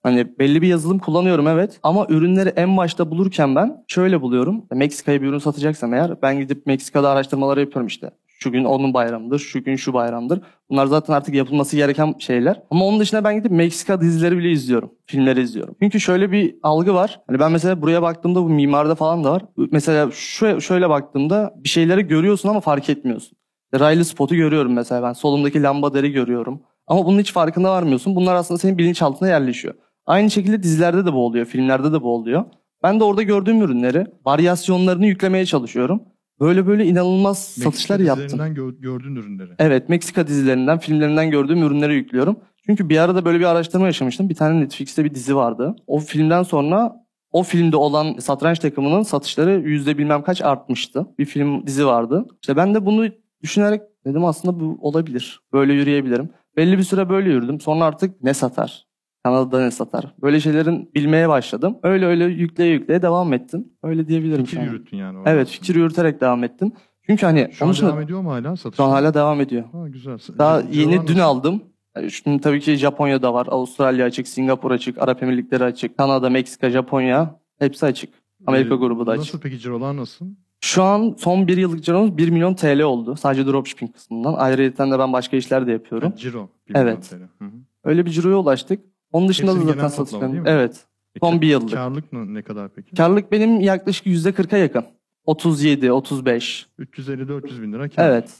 Hani 0.03 0.39
belli 0.39 0.63
bir 0.63 0.69
yazılım 0.69 0.99
kullanıyorum 0.99 1.49
evet 1.49 1.81
ama 1.83 2.07
ürünleri 2.09 2.49
en 2.49 2.77
başta 2.77 3.11
bulurken 3.11 3.55
ben 3.55 3.85
şöyle 3.89 4.21
buluyorum. 4.21 4.67
Meksika'ya 4.73 5.23
bir 5.23 5.27
ürün 5.27 5.39
satacaksam 5.39 5.95
eğer 5.95 6.23
ben 6.23 6.41
gidip 6.41 6.67
Meksika'da 6.67 7.11
araştırmaları 7.11 7.61
yapıyorum 7.61 7.87
işte. 7.87 8.11
Şu 8.43 8.53
gün 8.53 8.65
onun 8.65 8.95
bayramıdır, 8.95 9.39
şu 9.39 9.65
gün 9.65 9.77
şu 9.77 9.93
bayramdır. 9.93 10.41
Bunlar 10.71 10.87
zaten 10.87 11.15
artık 11.15 11.35
yapılması 11.35 11.77
gereken 11.77 12.15
şeyler. 12.19 12.63
Ama 12.71 12.85
onun 12.85 13.01
dışında 13.01 13.25
ben 13.25 13.37
gidip 13.37 13.51
Meksika 13.51 14.01
dizileri 14.01 14.39
bile 14.39 14.51
izliyorum. 14.51 14.93
Filmleri 15.07 15.41
izliyorum. 15.41 15.77
Çünkü 15.83 16.01
şöyle 16.01 16.33
bir 16.33 16.55
algı 16.63 16.95
var. 16.95 17.21
Hani 17.27 17.39
ben 17.41 17.53
mesela 17.53 17.83
buraya 17.83 18.03
baktığımda 18.03 18.43
bu 18.43 18.49
mimarda 18.49 18.95
falan 18.95 19.25
da 19.25 19.33
var. 19.33 19.45
Mesela 19.57 20.11
şöyle, 20.13 20.61
şöyle 20.61 20.89
baktığımda 20.89 21.55
bir 21.57 21.69
şeyleri 21.69 22.07
görüyorsun 22.07 22.49
ama 22.49 22.61
fark 22.61 22.91
etmiyorsun. 22.91 23.39
Raylı 23.81 24.05
spotu 24.05 24.35
görüyorum 24.35 24.73
mesela 24.73 25.03
ben. 25.03 25.13
Solumdaki 25.13 25.63
lambadarı 25.63 26.07
görüyorum. 26.07 26.63
Ama 26.87 27.07
bunun 27.07 27.19
hiç 27.19 27.33
farkında 27.33 27.71
varmıyorsun. 27.71 28.17
Bunlar 28.17 28.35
aslında 28.35 28.59
senin 28.59 28.79
bilinçaltına 28.79 29.29
yerleşiyor. 29.29 29.75
Aynı 30.07 30.31
şekilde 30.31 30.63
dizilerde 30.63 31.07
de 31.07 31.13
bu 31.13 31.27
oluyor, 31.27 31.47
filmlerde 31.47 31.93
de 31.93 32.03
bu 32.03 32.15
oluyor. 32.15 32.45
Ben 32.83 33.01
de 33.01 33.05
orada 33.05 33.23
gördüğüm 33.23 33.63
ürünleri, 33.63 34.07
varyasyonlarını 34.27 35.07
yüklemeye 35.07 35.47
çalışıyorum. 35.47 36.03
Böyle 36.41 36.67
böyle 36.67 36.87
inanılmaz 36.87 37.39
satışlar 37.39 37.97
Meksika 37.99 38.21
yaptım. 38.21 38.25
dizilerinden 38.39 38.65
gö- 38.65 38.81
gördüğün 38.81 39.17
ürünleri. 39.17 39.51
Evet, 39.59 39.89
Meksika 39.89 40.27
dizilerinden, 40.27 40.79
filmlerinden 40.79 41.31
gördüğüm 41.31 41.63
ürünleri 41.63 41.95
yüklüyorum. 41.95 42.37
Çünkü 42.67 42.89
bir 42.89 42.99
arada 42.99 43.25
böyle 43.25 43.41
bir 43.41 43.45
araştırma 43.45 43.87
yaşamıştım. 43.87 44.29
Bir 44.29 44.35
tane 44.35 44.61
Netflix'te 44.61 45.05
bir 45.05 45.15
dizi 45.15 45.37
vardı. 45.37 45.77
O 45.87 45.99
filmden 45.99 46.43
sonra 46.43 46.97
o 47.33 47.43
filmde 47.43 47.77
olan 47.77 48.19
satranç 48.19 48.59
takımının 48.59 49.03
satışları 49.03 49.61
yüzde 49.61 49.99
bilmem 49.99 50.23
kaç 50.23 50.43
artmıştı. 50.43 51.07
Bir 51.19 51.25
film 51.25 51.67
dizi 51.67 51.87
vardı. 51.87 52.27
İşte 52.43 52.57
ben 52.57 52.75
de 52.75 52.87
bunu 52.87 53.09
düşünerek 53.43 53.83
dedim 54.07 54.25
aslında 54.25 54.61
bu 54.61 54.79
olabilir. 54.81 55.41
Böyle 55.53 55.73
yürüyebilirim. 55.73 56.31
Belli 56.57 56.79
bir 56.79 56.83
süre 56.83 57.09
böyle 57.09 57.31
yürüdüm. 57.31 57.61
Sonra 57.61 57.85
artık 57.85 58.23
ne 58.23 58.35
satar? 58.35 58.87
Kanada'da 59.25 59.61
ne 59.61 59.71
satar? 59.71 60.15
Böyle 60.23 60.41
şeylerin 60.41 60.91
bilmeye 60.95 61.29
başladım. 61.29 61.79
Öyle 61.83 62.07
öyle 62.07 62.25
yükleye 62.25 62.73
yükleye 62.73 63.03
devam 63.03 63.33
ettim. 63.33 63.69
Öyle 63.83 64.09
diyebilirim 64.09 64.45
Fikir 64.45 64.59
an. 64.61 64.65
yürüttün 64.65 64.97
yani. 64.97 65.19
orada 65.19 65.31
Evet 65.31 65.49
fikir 65.49 65.75
yürüterek 65.75 66.21
devam 66.21 66.45
ettim. 66.45 66.73
Çünkü 67.07 67.27
hani 67.27 67.49
Şu 67.53 67.67
an 67.67 67.75
devam 67.75 68.01
ediyor 68.01 68.21
mu 68.21 68.33
hala 68.33 68.57
satış? 68.57 68.77
şu 68.77 68.85
an 68.85 68.91
hala 68.91 69.15
devam 69.15 69.41
ediyor. 69.41 69.65
Ha, 69.73 69.89
güzel. 69.89 70.19
Daha 70.39 70.61
Ce- 70.61 70.77
yeni 70.77 70.93
dün 71.07 71.13
nasıl? 71.15 71.21
aldım. 71.21 71.63
Yani 71.97 72.11
Şimdi 72.11 72.41
tabii 72.41 72.61
ki 72.61 72.77
Japonya'da 72.77 73.35
var. 73.35 73.47
Avustralya 73.51 74.07
açık, 74.07 74.29
Singapur 74.29 74.71
açık, 74.71 74.99
Arap 74.99 75.23
Emirlikleri 75.23 75.65
açık, 75.65 75.99
Kanada, 75.99 76.31
Meksika, 76.31 76.71
Japonya 76.71 77.41
hepsi 77.59 77.87
açık. 77.87 78.11
Amerika 78.47 78.75
Ee, 78.75 78.79
grubu 78.79 79.07
da 79.07 79.11
açık. 79.11 79.21
Nasıl 79.25 79.41
peki 79.41 79.59
cirolar 79.59 79.97
nasıl? 79.97 80.27
Şu 80.61 80.83
an 80.83 81.15
son 81.19 81.49
bir 81.49 81.57
yıllık 81.57 81.85
ciromuz 81.85 82.17
1 82.17 82.29
milyon 82.31 82.55
TL 82.55 82.81
oldu. 82.81 83.17
Sadece 83.17 83.47
dropshipping 83.47 83.95
kısmından. 83.95 84.35
Ayrıca 84.39 84.91
de 84.91 84.99
ben 84.99 85.13
başka 85.13 85.37
işler 85.37 85.67
de 85.67 85.73
yapıyorum. 85.73 86.11
Ha, 86.11 86.17
ciro. 86.17 86.49
Evet. 86.75 87.13
milyon 87.13 87.29
TL. 87.29 87.45
Hı 87.45 87.45
hı. 87.45 87.59
Öyle 87.85 88.07
bir 88.07 88.11
ciroya 88.11 88.37
ulaştık. 88.37 88.81
Onun 89.13 89.29
dışında 89.29 89.47
da 89.47 89.55
Hepsinin 89.55 89.67
zaten 89.73 89.79
genel 89.81 89.91
toplamı 89.91 90.07
satışlarım. 90.07 90.33
değil 90.33 90.43
mi? 90.43 90.49
Evet. 90.51 90.87
E, 91.15 91.19
Son 91.21 91.41
bir 91.41 91.47
yıllık. 91.49 91.71
Karlık 91.73 92.13
ne, 92.13 92.35
ne 92.35 92.43
kadar 92.43 92.69
peki? 92.69 92.95
Karlılık 92.97 93.33
benim 93.33 93.61
yaklaşık 93.61 94.07
%40'a 94.07 94.59
yakın. 94.59 94.85
37, 95.25 95.93
35. 95.93 96.67
350-400 96.79 97.63
bin 97.63 97.73
lira 97.73 97.89
kar. 97.89 98.09
Evet. 98.11 98.31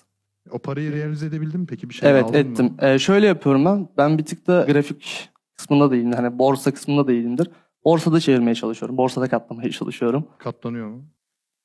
O 0.51 0.59
parayı 0.59 0.93
realize 0.93 1.27
edebildin 1.27 1.61
mi 1.61 1.67
peki? 1.67 1.89
Bir 1.89 1.95
şey 1.95 2.11
Evet 2.11 2.25
aldın 2.25 2.35
ettim. 2.39 2.67
Mı? 2.67 2.77
Ee, 2.81 2.99
şöyle 2.99 3.27
yapıyorum 3.27 3.65
ben. 3.65 3.89
Ben 3.97 4.19
bir 4.19 4.25
tık 4.25 4.47
da 4.47 4.65
grafik 4.69 5.31
kısmında 5.57 5.91
değilim. 5.91 6.13
Hani 6.13 6.39
borsa 6.39 6.71
kısmında 6.75 7.09
değilimdir. 7.09 7.51
Borsada 7.85 8.21
çevirmeye 8.21 8.55
çalışıyorum. 8.55 8.97
Borsada 8.97 9.29
katlamaya 9.29 9.71
çalışıyorum. 9.71 10.27
Katlanıyor 10.39 10.89
mu? 10.89 11.05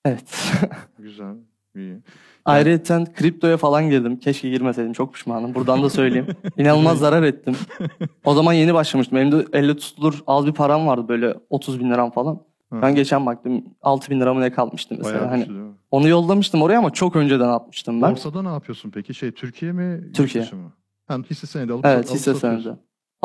Evet. 0.05 0.51
Güzel. 0.99 1.35
İyi. 1.75 1.97
Ayrıca 2.45 3.05
kriptoya 3.13 3.57
falan 3.57 3.89
girdim. 3.89 4.19
Keşke 4.19 4.49
girmeseydim. 4.49 4.93
Çok 4.93 5.13
pişmanım. 5.13 5.55
Buradan 5.55 5.83
da 5.83 5.89
söyleyeyim. 5.89 6.27
İnanılmaz 6.57 6.99
zarar 6.99 7.23
ettim. 7.23 7.55
O 8.25 8.33
zaman 8.33 8.53
yeni 8.53 8.73
başlamıştım. 8.73 9.17
Elimde 9.17 9.45
elle 9.53 9.75
tutulur 9.77 10.23
az 10.27 10.45
bir 10.45 10.51
param 10.51 10.87
vardı 10.87 11.07
böyle 11.07 11.33
30 11.49 11.79
bin 11.79 11.91
liram 11.91 12.11
falan. 12.11 12.39
Hı. 12.73 12.81
Ben 12.81 12.95
geçen 12.95 13.25
baktım 13.25 13.63
6000 13.81 14.19
lira 14.19 14.33
mı 14.33 14.41
ne 14.41 14.51
kalmıştı 14.51 14.95
mesela. 14.97 15.15
Bayağı 15.19 15.29
hani 15.29 15.45
mi? 15.45 15.73
onu 15.91 16.07
yollamıştım 16.07 16.61
oraya 16.61 16.77
ama 16.77 16.89
çok 16.89 17.15
önceden 17.15 17.47
atmıştım 17.47 18.01
ben. 18.01 18.11
Borsada 18.11 18.41
ne 18.41 18.47
yapıyorsun 18.47 18.91
peki? 18.91 19.13
Şey 19.13 19.31
Türkiye 19.31 19.71
mi? 19.71 20.11
Türkiye. 20.13 20.43
mı? 20.43 20.71
Ha, 21.07 21.17
hisse 21.29 21.47
senedi 21.47 21.73
alıp, 21.73 21.85
Evet 21.85 22.05
alıp 22.05 22.15
hisse 22.15 22.35
senedi. 22.35 22.75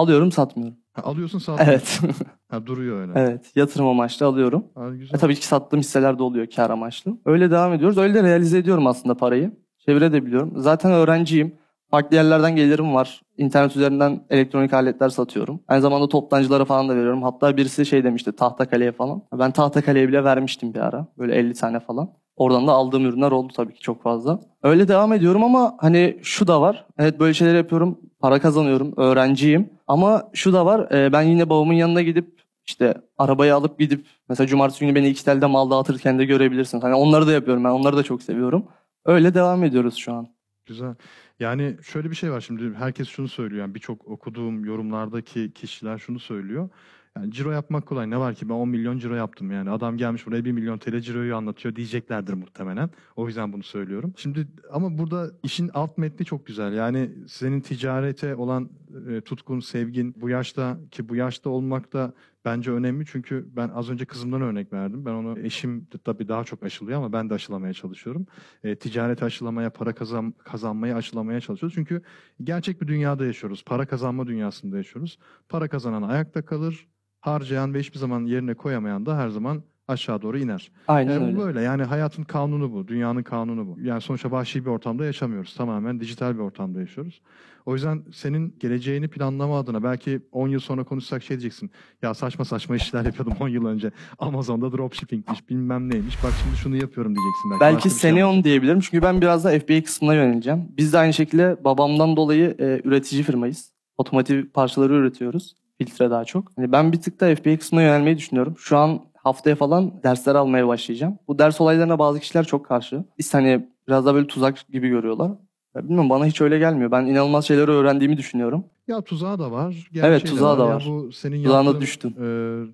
Alıyorum 0.00 0.32
satmıyorum. 0.32 0.76
Ha, 0.92 1.02
alıyorsun 1.02 1.38
satmıyorsun. 1.38 1.72
Evet. 2.08 2.16
Ha, 2.50 2.66
duruyor 2.66 3.00
öyle. 3.00 3.12
evet 3.16 3.52
yatırım 3.56 3.86
amaçlı 3.86 4.26
alıyorum. 4.26 4.64
Ha, 4.74 4.88
E, 4.94 4.96
güzel. 4.96 5.18
tabii 5.20 5.34
ki 5.34 5.46
sattığım 5.46 5.80
hisseler 5.80 6.18
de 6.18 6.22
oluyor 6.22 6.46
kar 6.56 6.70
amaçlı. 6.70 7.16
Öyle 7.26 7.50
devam 7.50 7.72
ediyoruz. 7.72 7.98
Öyle 7.98 8.14
de 8.14 8.22
realize 8.22 8.58
ediyorum 8.58 8.86
aslında 8.86 9.14
parayı. 9.14 9.52
Çevirebiliyorum. 9.78 10.52
Zaten 10.56 10.92
öğrenciyim. 10.92 11.54
Farklı 11.90 12.16
yerlerden 12.16 12.56
gelirim 12.56 12.94
var. 12.94 13.20
İnternet 13.38 13.76
üzerinden 13.76 14.24
elektronik 14.30 14.72
aletler 14.74 15.08
satıyorum. 15.08 15.60
Aynı 15.68 15.82
zamanda 15.82 16.08
toptancılara 16.08 16.64
falan 16.64 16.88
da 16.88 16.96
veriyorum. 16.96 17.22
Hatta 17.22 17.56
birisi 17.56 17.86
şey 17.86 18.04
demişti 18.04 18.32
Tahtakale'ye 18.32 18.92
falan. 18.92 19.22
Ben 19.38 19.50
Tahtakale'ye 19.50 20.08
bile 20.08 20.24
vermiştim 20.24 20.74
bir 20.74 20.78
ara. 20.78 21.06
Böyle 21.18 21.34
50 21.34 21.54
tane 21.54 21.80
falan. 21.80 22.10
Oradan 22.40 22.66
da 22.66 22.72
aldığım 22.72 23.06
ürünler 23.06 23.30
oldu 23.30 23.52
tabii 23.56 23.74
ki 23.74 23.80
çok 23.80 24.02
fazla. 24.02 24.40
Öyle 24.62 24.88
devam 24.88 25.12
ediyorum 25.12 25.44
ama 25.44 25.74
hani 25.78 26.18
şu 26.22 26.46
da 26.46 26.60
var. 26.60 26.86
Evet 26.98 27.20
böyle 27.20 27.34
şeyler 27.34 27.54
yapıyorum. 27.54 27.98
Para 28.20 28.40
kazanıyorum. 28.40 28.94
Öğrenciyim. 28.96 29.70
Ama 29.86 30.30
şu 30.32 30.52
da 30.52 30.66
var. 30.66 30.92
e, 30.92 31.12
Ben 31.12 31.22
yine 31.22 31.50
babamın 31.50 31.74
yanına 31.74 32.02
gidip 32.02 32.40
işte 32.66 32.94
arabayı 33.18 33.54
alıp 33.54 33.78
gidip 33.78 34.06
mesela 34.28 34.46
cumartesi 34.46 34.80
günü 34.80 34.94
beni 34.94 35.08
iki 35.08 35.24
telde 35.24 35.46
mal 35.46 35.70
dağıtırken 35.70 36.18
de 36.18 36.24
görebilirsiniz. 36.24 36.84
Hani 36.84 36.94
onları 36.94 37.26
da 37.26 37.32
yapıyorum 37.32 37.64
ben. 37.64 37.70
Onları 37.70 37.96
da 37.96 38.02
çok 38.02 38.22
seviyorum. 38.22 38.64
Öyle 39.04 39.34
devam 39.34 39.64
ediyoruz 39.64 39.96
şu 39.96 40.12
an. 40.12 40.28
Güzel. 40.66 40.94
Yani 41.40 41.76
şöyle 41.82 42.10
bir 42.10 42.16
şey 42.16 42.32
var 42.32 42.40
şimdi 42.40 42.74
herkes 42.78 43.08
şunu 43.08 43.28
söylüyor. 43.28 43.60
Yani 43.60 43.74
birçok 43.74 44.08
okuduğum 44.08 44.64
yorumlardaki 44.64 45.52
kişiler 45.52 45.98
şunu 45.98 46.18
söylüyor. 46.18 46.68
Yani 47.16 47.32
ciro 47.32 47.50
yapmak 47.50 47.86
kolay. 47.86 48.10
Ne 48.10 48.18
var 48.18 48.34
ki 48.34 48.48
ben 48.48 48.54
10 48.54 48.68
milyon 48.68 48.98
ciro 48.98 49.14
yaptım 49.14 49.50
yani. 49.50 49.70
Adam 49.70 49.96
gelmiş 49.96 50.26
buraya 50.26 50.44
1 50.44 50.52
milyon 50.52 50.78
TL 50.78 51.00
ciroyu 51.00 51.36
anlatıyor 51.36 51.76
diyeceklerdir 51.76 52.34
muhtemelen. 52.34 52.90
O 53.16 53.26
yüzden 53.26 53.52
bunu 53.52 53.62
söylüyorum. 53.62 54.12
Şimdi 54.16 54.48
ama 54.72 54.98
burada 54.98 55.30
işin 55.42 55.70
alt 55.74 55.98
metni 55.98 56.26
çok 56.26 56.46
güzel. 56.46 56.72
Yani 56.72 57.10
senin 57.28 57.60
ticarete 57.60 58.34
olan 58.34 58.70
e, 59.10 59.20
tutkun, 59.20 59.60
sevgin 59.60 60.14
bu 60.20 60.28
yaşta 60.28 60.78
ki 60.90 61.08
bu 61.08 61.16
yaşta 61.16 61.50
olmak 61.50 61.92
da 61.92 62.12
bence 62.44 62.70
önemli. 62.70 63.06
Çünkü 63.06 63.48
ben 63.56 63.68
az 63.68 63.90
önce 63.90 64.04
kızımdan 64.04 64.42
örnek 64.42 64.72
verdim. 64.72 65.04
Ben 65.04 65.12
onu 65.12 65.38
eşim 65.38 65.86
tabii 66.04 66.28
daha 66.28 66.44
çok 66.44 66.62
aşılıyor 66.62 66.98
ama 66.98 67.12
ben 67.12 67.30
de 67.30 67.34
aşılamaya 67.34 67.72
çalışıyorum 67.72 68.26
e, 68.64 68.76
ticareti 68.76 69.24
aşılamaya, 69.24 69.70
para 69.70 69.94
kazan, 69.94 70.34
kazanmaya 70.44 70.96
aşılamaya 70.96 71.40
çalışıyoruz. 71.40 71.74
Çünkü 71.74 72.02
gerçek 72.44 72.82
bir 72.82 72.88
dünyada 72.88 73.24
yaşıyoruz. 73.26 73.64
Para 73.66 73.86
kazanma 73.86 74.26
dünyasında 74.26 74.76
yaşıyoruz. 74.76 75.18
Para 75.48 75.68
kazanan 75.68 76.02
ayakta 76.02 76.44
kalır, 76.44 76.86
harcayan 77.20 77.74
ve 77.74 77.80
hiçbir 77.80 77.98
zaman 77.98 78.24
yerine 78.24 78.54
koyamayan 78.54 79.06
da 79.06 79.16
her 79.16 79.28
zaman 79.28 79.62
aşağı 79.88 80.22
doğru 80.22 80.38
iner. 80.38 80.70
Aynen 80.88 81.12
Yani 81.12 81.24
öyle. 81.24 81.36
bu 81.36 81.40
böyle. 81.40 81.60
Yani 81.60 81.82
hayatın 81.82 82.22
kanunu 82.24 82.72
bu. 82.72 82.88
Dünyanın 82.88 83.22
kanunu 83.22 83.66
bu. 83.66 83.76
Yani 83.82 84.00
sonuçta 84.00 84.30
vahşi 84.30 84.64
bir 84.64 84.70
ortamda 84.70 85.04
yaşamıyoruz. 85.04 85.54
Tamamen 85.54 86.00
dijital 86.00 86.34
bir 86.34 86.40
ortamda 86.40 86.80
yaşıyoruz. 86.80 87.20
O 87.66 87.74
yüzden 87.74 88.02
senin 88.12 88.54
geleceğini 88.60 89.08
planlama 89.08 89.58
adına 89.58 89.82
belki 89.82 90.20
10 90.32 90.48
yıl 90.48 90.60
sonra 90.60 90.84
konuşsak 90.84 91.22
şey 91.22 91.36
diyeceksin. 91.40 91.70
Ya 92.02 92.14
saçma 92.14 92.44
saçma 92.44 92.76
işler 92.76 93.04
yapıyordum 93.04 93.34
10 93.40 93.48
yıl 93.48 93.66
önce. 93.66 93.90
Amazon'da 94.18 94.72
dropshippingmiş 94.72 95.48
bilmem 95.48 95.90
neymiş. 95.90 96.24
Bak 96.24 96.32
şimdi 96.44 96.56
şunu 96.56 96.76
yapıyorum 96.76 97.14
diyeceksin. 97.16 97.50
Belki, 97.60 97.74
Belki 97.84 98.00
şey 98.00 98.10
yapmak 98.10 98.34
onu 98.34 98.44
diyebilirim. 98.44 98.80
Çünkü 98.80 99.02
ben 99.02 99.20
biraz 99.20 99.44
da 99.44 99.58
FBA 99.58 99.82
kısmına 99.84 100.14
yöneleceğim. 100.14 100.68
Biz 100.76 100.92
de 100.92 100.98
aynı 100.98 101.12
şekilde 101.12 101.56
babamdan 101.64 102.16
dolayı 102.16 102.56
e, 102.58 102.80
üretici 102.84 103.22
firmayız. 103.22 103.72
Otomotiv 103.98 104.44
parçaları 104.54 104.94
üretiyoruz. 104.94 105.54
Filtre 105.80 106.10
daha 106.10 106.24
çok. 106.24 106.52
Hani 106.56 106.72
ben 106.72 106.92
bir 106.92 107.00
tık 107.00 107.20
da 107.20 107.34
FBA 107.36 107.58
kısmına 107.58 107.82
yönelmeyi 107.82 108.16
düşünüyorum. 108.18 108.54
Şu 108.58 108.76
an 108.78 109.00
haftaya 109.14 109.56
falan 109.56 110.02
dersler 110.02 110.34
almaya 110.34 110.68
başlayacağım. 110.68 111.18
Bu 111.28 111.38
ders 111.38 111.60
olaylarına 111.60 111.98
bazı 111.98 112.20
kişiler 112.20 112.44
çok 112.44 112.66
karşı. 112.66 113.04
Biz 113.18 113.34
hani 113.34 113.68
biraz 113.88 114.06
da 114.06 114.14
böyle 114.14 114.26
tuzak 114.26 114.68
gibi 114.68 114.88
görüyorlar. 114.88 115.30
Ya 115.76 115.84
bilmiyorum 115.84 116.10
bana 116.10 116.26
hiç 116.26 116.40
öyle 116.40 116.58
gelmiyor. 116.58 116.90
Ben 116.90 117.06
inanılmaz 117.06 117.46
şeyleri 117.46 117.70
öğrendiğimi 117.70 118.16
düşünüyorum. 118.16 118.64
Ya 118.88 119.00
tuzağı 119.02 119.38
da 119.38 119.50
var. 119.52 119.70
Evet, 119.70 119.92
gerçeği 119.92 120.30
tuzağı 120.30 120.58
da 120.58 120.62
Ya 120.64 120.68
var. 120.74 120.84
bu 120.88 121.12
senin 121.12 121.42
Tuzağına 121.44 121.64
yaptığın, 121.64 121.80
düştüm. 121.80 122.10
E, 122.10 122.26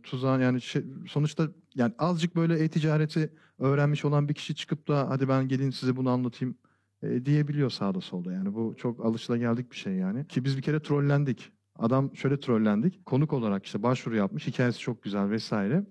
tuzağın 0.02 0.40
yani 0.40 0.60
şey, 0.60 0.82
sonuçta 1.08 1.44
yani 1.74 1.92
azıcık 1.98 2.36
böyle 2.36 2.64
e-ticareti 2.64 3.32
öğrenmiş 3.58 4.04
olan 4.04 4.28
bir 4.28 4.34
kişi 4.34 4.54
çıkıp 4.54 4.88
da 4.88 5.06
hadi 5.10 5.28
ben 5.28 5.48
gelin 5.48 5.70
size 5.70 5.96
bunu 5.96 6.10
anlatayım 6.10 6.54
e, 7.02 7.26
diyebiliyor 7.26 7.70
sağda 7.70 8.00
solda. 8.00 8.32
Yani 8.32 8.54
bu 8.54 8.74
çok 8.78 9.04
alışılageldik 9.04 9.70
bir 9.70 9.76
şey 9.76 9.92
yani. 9.94 10.28
Ki 10.28 10.44
biz 10.44 10.56
bir 10.56 10.62
kere 10.62 10.80
trollendik. 10.80 11.52
Adam 11.78 12.16
şöyle 12.16 12.40
trollendik. 12.40 13.06
Konuk 13.06 13.32
olarak 13.32 13.66
işte 13.66 13.82
başvuru 13.82 14.16
yapmış. 14.16 14.46
Hikayesi 14.46 14.78
çok 14.78 15.02
güzel 15.02 15.30
vesaire. 15.30 15.86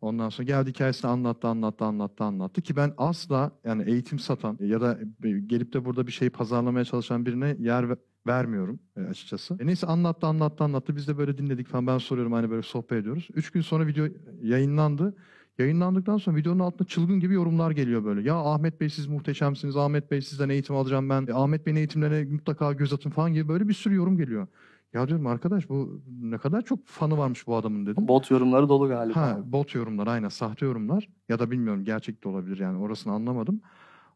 Ondan 0.00 0.28
sonra 0.28 0.46
geldi 0.46 0.70
hikayesini 0.70 1.10
anlattı, 1.10 1.48
anlattı, 1.48 1.84
anlattı, 1.84 2.24
anlattı 2.24 2.62
ki 2.62 2.76
ben 2.76 2.94
asla 2.98 3.52
yani 3.64 3.90
eğitim 3.90 4.18
satan 4.18 4.58
ya 4.60 4.80
da 4.80 4.98
gelip 5.46 5.72
de 5.72 5.84
burada 5.84 6.06
bir 6.06 6.12
şey 6.12 6.30
pazarlamaya 6.30 6.84
çalışan 6.84 7.26
birine 7.26 7.56
yer 7.58 7.90
ve- 7.90 7.96
vermiyorum 8.26 8.78
e, 8.96 9.00
açıkçası. 9.00 9.56
E 9.60 9.66
neyse 9.66 9.86
anlattı, 9.86 10.26
anlattı, 10.26 10.64
anlattı. 10.64 10.96
Biz 10.96 11.08
de 11.08 11.18
böyle 11.18 11.38
dinledik 11.38 11.68
falan. 11.68 11.86
Ben 11.86 11.98
soruyorum 11.98 12.32
hani 12.32 12.50
böyle 12.50 12.62
sohbet 12.62 12.92
ediyoruz. 12.92 13.28
Üç 13.34 13.50
gün 13.50 13.60
sonra 13.60 13.86
video 13.86 14.06
yayınlandı. 14.42 15.16
Yayınlandıktan 15.58 16.16
sonra 16.16 16.36
videonun 16.36 16.58
altında 16.58 16.88
çılgın 16.88 17.20
gibi 17.20 17.34
yorumlar 17.34 17.70
geliyor 17.70 18.04
böyle. 18.04 18.28
Ya 18.28 18.34
Ahmet 18.36 18.80
Bey 18.80 18.90
siz 18.90 19.06
muhteşemsiniz. 19.06 19.76
Ahmet 19.76 20.10
Bey 20.10 20.22
sizden 20.22 20.48
eğitim 20.48 20.76
alacağım 20.76 21.10
ben. 21.10 21.26
E, 21.26 21.32
Ahmet 21.32 21.66
Bey'in 21.66 21.76
eğitimlerine 21.76 22.24
mutlaka 22.32 22.72
göz 22.72 22.92
atın 22.92 23.10
falan 23.10 23.32
gibi 23.32 23.48
böyle 23.48 23.68
bir 23.68 23.74
sürü 23.74 23.94
yorum 23.94 24.16
geliyor. 24.16 24.46
Ya 24.94 25.08
diyorum 25.08 25.26
arkadaş 25.26 25.68
bu 25.68 26.02
ne 26.22 26.38
kadar 26.38 26.62
çok 26.62 26.86
fanı 26.86 27.18
varmış 27.18 27.46
bu 27.46 27.56
adamın 27.56 27.86
dedim. 27.86 28.08
Bot 28.08 28.30
yorumları 28.30 28.68
dolu 28.68 28.88
galiba. 28.88 29.20
Ha, 29.20 29.38
bot 29.44 29.74
yorumlar 29.74 30.06
aynen 30.06 30.28
sahte 30.28 30.66
yorumlar 30.66 31.08
ya 31.28 31.38
da 31.38 31.50
bilmiyorum 31.50 31.84
gerçek 31.84 32.24
de 32.24 32.28
olabilir 32.28 32.58
yani 32.58 32.78
orasını 32.78 33.12
anlamadım. 33.12 33.60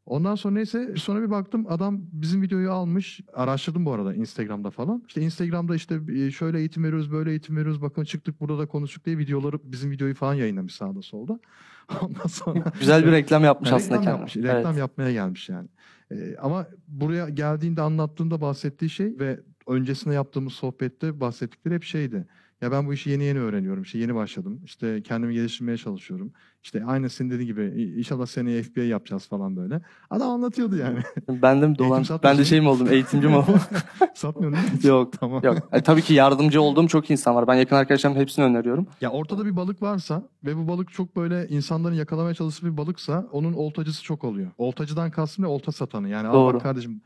Ondan 0.06 0.34
sonra 0.34 0.54
neyse 0.54 0.94
sonra 0.96 1.22
bir 1.22 1.30
baktım 1.30 1.66
adam 1.68 2.00
bizim 2.12 2.42
videoyu 2.42 2.72
almış. 2.72 3.20
Araştırdım 3.34 3.84
bu 3.86 3.92
arada 3.92 4.14
Instagram'da 4.14 4.70
falan. 4.70 5.02
İşte 5.08 5.20
Instagram'da 5.20 5.74
işte 5.76 6.00
e, 6.14 6.30
şöyle 6.30 6.58
eğitim 6.58 6.84
veriyoruz, 6.84 7.12
böyle 7.12 7.30
eğitim 7.30 7.56
veriyoruz. 7.56 7.82
Bakın 7.82 8.04
çıktık 8.04 8.40
burada 8.40 8.58
da 8.58 8.66
konuştuk 8.66 9.04
diye 9.04 9.18
videoları 9.18 9.58
bizim 9.64 9.90
videoyu 9.90 10.14
falan 10.14 10.34
yayınlamış 10.34 10.74
sağda 10.74 11.02
solda. 11.02 11.40
Ondan 12.02 12.26
sonra 12.26 12.64
Güzel 12.80 13.06
bir 13.06 13.12
reklam 13.12 13.44
yapmış 13.44 13.70
yani 13.70 13.76
aslında 13.76 13.94
reklam 14.00 14.04
kendine. 14.04 14.18
yapmış. 14.20 14.36
Reklam 14.36 14.66
Evet. 14.72 14.78
yapmaya 14.78 15.12
gelmiş 15.12 15.48
yani. 15.48 15.68
Ee, 16.12 16.36
ama 16.36 16.66
buraya 16.88 17.28
geldiğinde 17.28 17.82
anlattığında 17.82 18.40
bahsettiği 18.40 18.90
şey 18.90 19.18
ve 19.18 19.40
öncesinde 19.68 20.14
yaptığımız 20.14 20.52
sohbette 20.52 21.20
bahsettikleri 21.20 21.74
hep 21.74 21.84
şeydi. 21.84 22.26
Ya 22.60 22.72
ben 22.72 22.86
bu 22.86 22.94
işi 22.94 23.10
yeni 23.10 23.24
yeni 23.24 23.38
öğreniyorum. 23.38 23.82
İşte 23.82 23.98
yeni 23.98 24.14
başladım. 24.14 24.60
İşte 24.64 25.02
kendimi 25.02 25.34
geliştirmeye 25.34 25.76
çalışıyorum. 25.76 26.32
İşte 26.62 26.84
aynı 26.84 27.10
senin 27.10 27.30
dediğin 27.30 27.46
gibi 27.46 27.92
inşallah 27.98 28.26
seneye 28.26 28.62
FBA 28.62 28.80
yapacağız 28.80 29.26
falan 29.26 29.56
böyle. 29.56 29.80
Adam 30.10 30.30
anlatıyordu 30.30 30.76
yani. 30.76 30.98
Ben 31.42 31.62
de 31.62 31.78
dolan? 31.78 32.04
Ben 32.22 32.38
de 32.38 32.44
şey 32.44 32.60
mi 32.60 32.68
oldum? 32.68 32.88
Eğitimci 32.90 33.28
mi 33.28 33.36
oldum? 34.24 34.50
Mi? 34.50 34.56
Yok. 34.84 35.12
Tamam. 35.20 35.44
Yok. 35.44 35.68
E, 35.72 35.82
tabii 35.82 36.02
ki 36.02 36.14
yardımcı 36.14 36.62
olduğum 36.62 36.88
çok 36.88 37.10
insan 37.10 37.34
var. 37.34 37.46
Ben 37.46 37.54
yakın 37.54 37.76
arkadaşlarımın 37.76 38.20
hepsini 38.20 38.44
öneriyorum. 38.44 38.86
Ya 39.00 39.10
ortada 39.10 39.46
bir 39.46 39.56
balık 39.56 39.82
varsa 39.82 40.28
ve 40.44 40.56
bu 40.56 40.68
balık 40.68 40.92
çok 40.92 41.16
böyle 41.16 41.48
insanların 41.48 41.94
yakalamaya 41.94 42.34
çalıştığı 42.34 42.66
bir 42.66 42.76
balıksa 42.76 43.26
onun 43.32 43.52
oltacısı 43.52 44.04
çok 44.04 44.24
oluyor. 44.24 44.50
Oltacıdan 44.58 45.10
kastım 45.10 45.44
ne? 45.44 45.48
Olta 45.48 45.72
satanı. 45.72 46.08
Yani 46.08 46.28
al 46.28 46.34
Doğru. 46.34 46.54
bak 46.54 46.62
kardeşim 46.62 47.00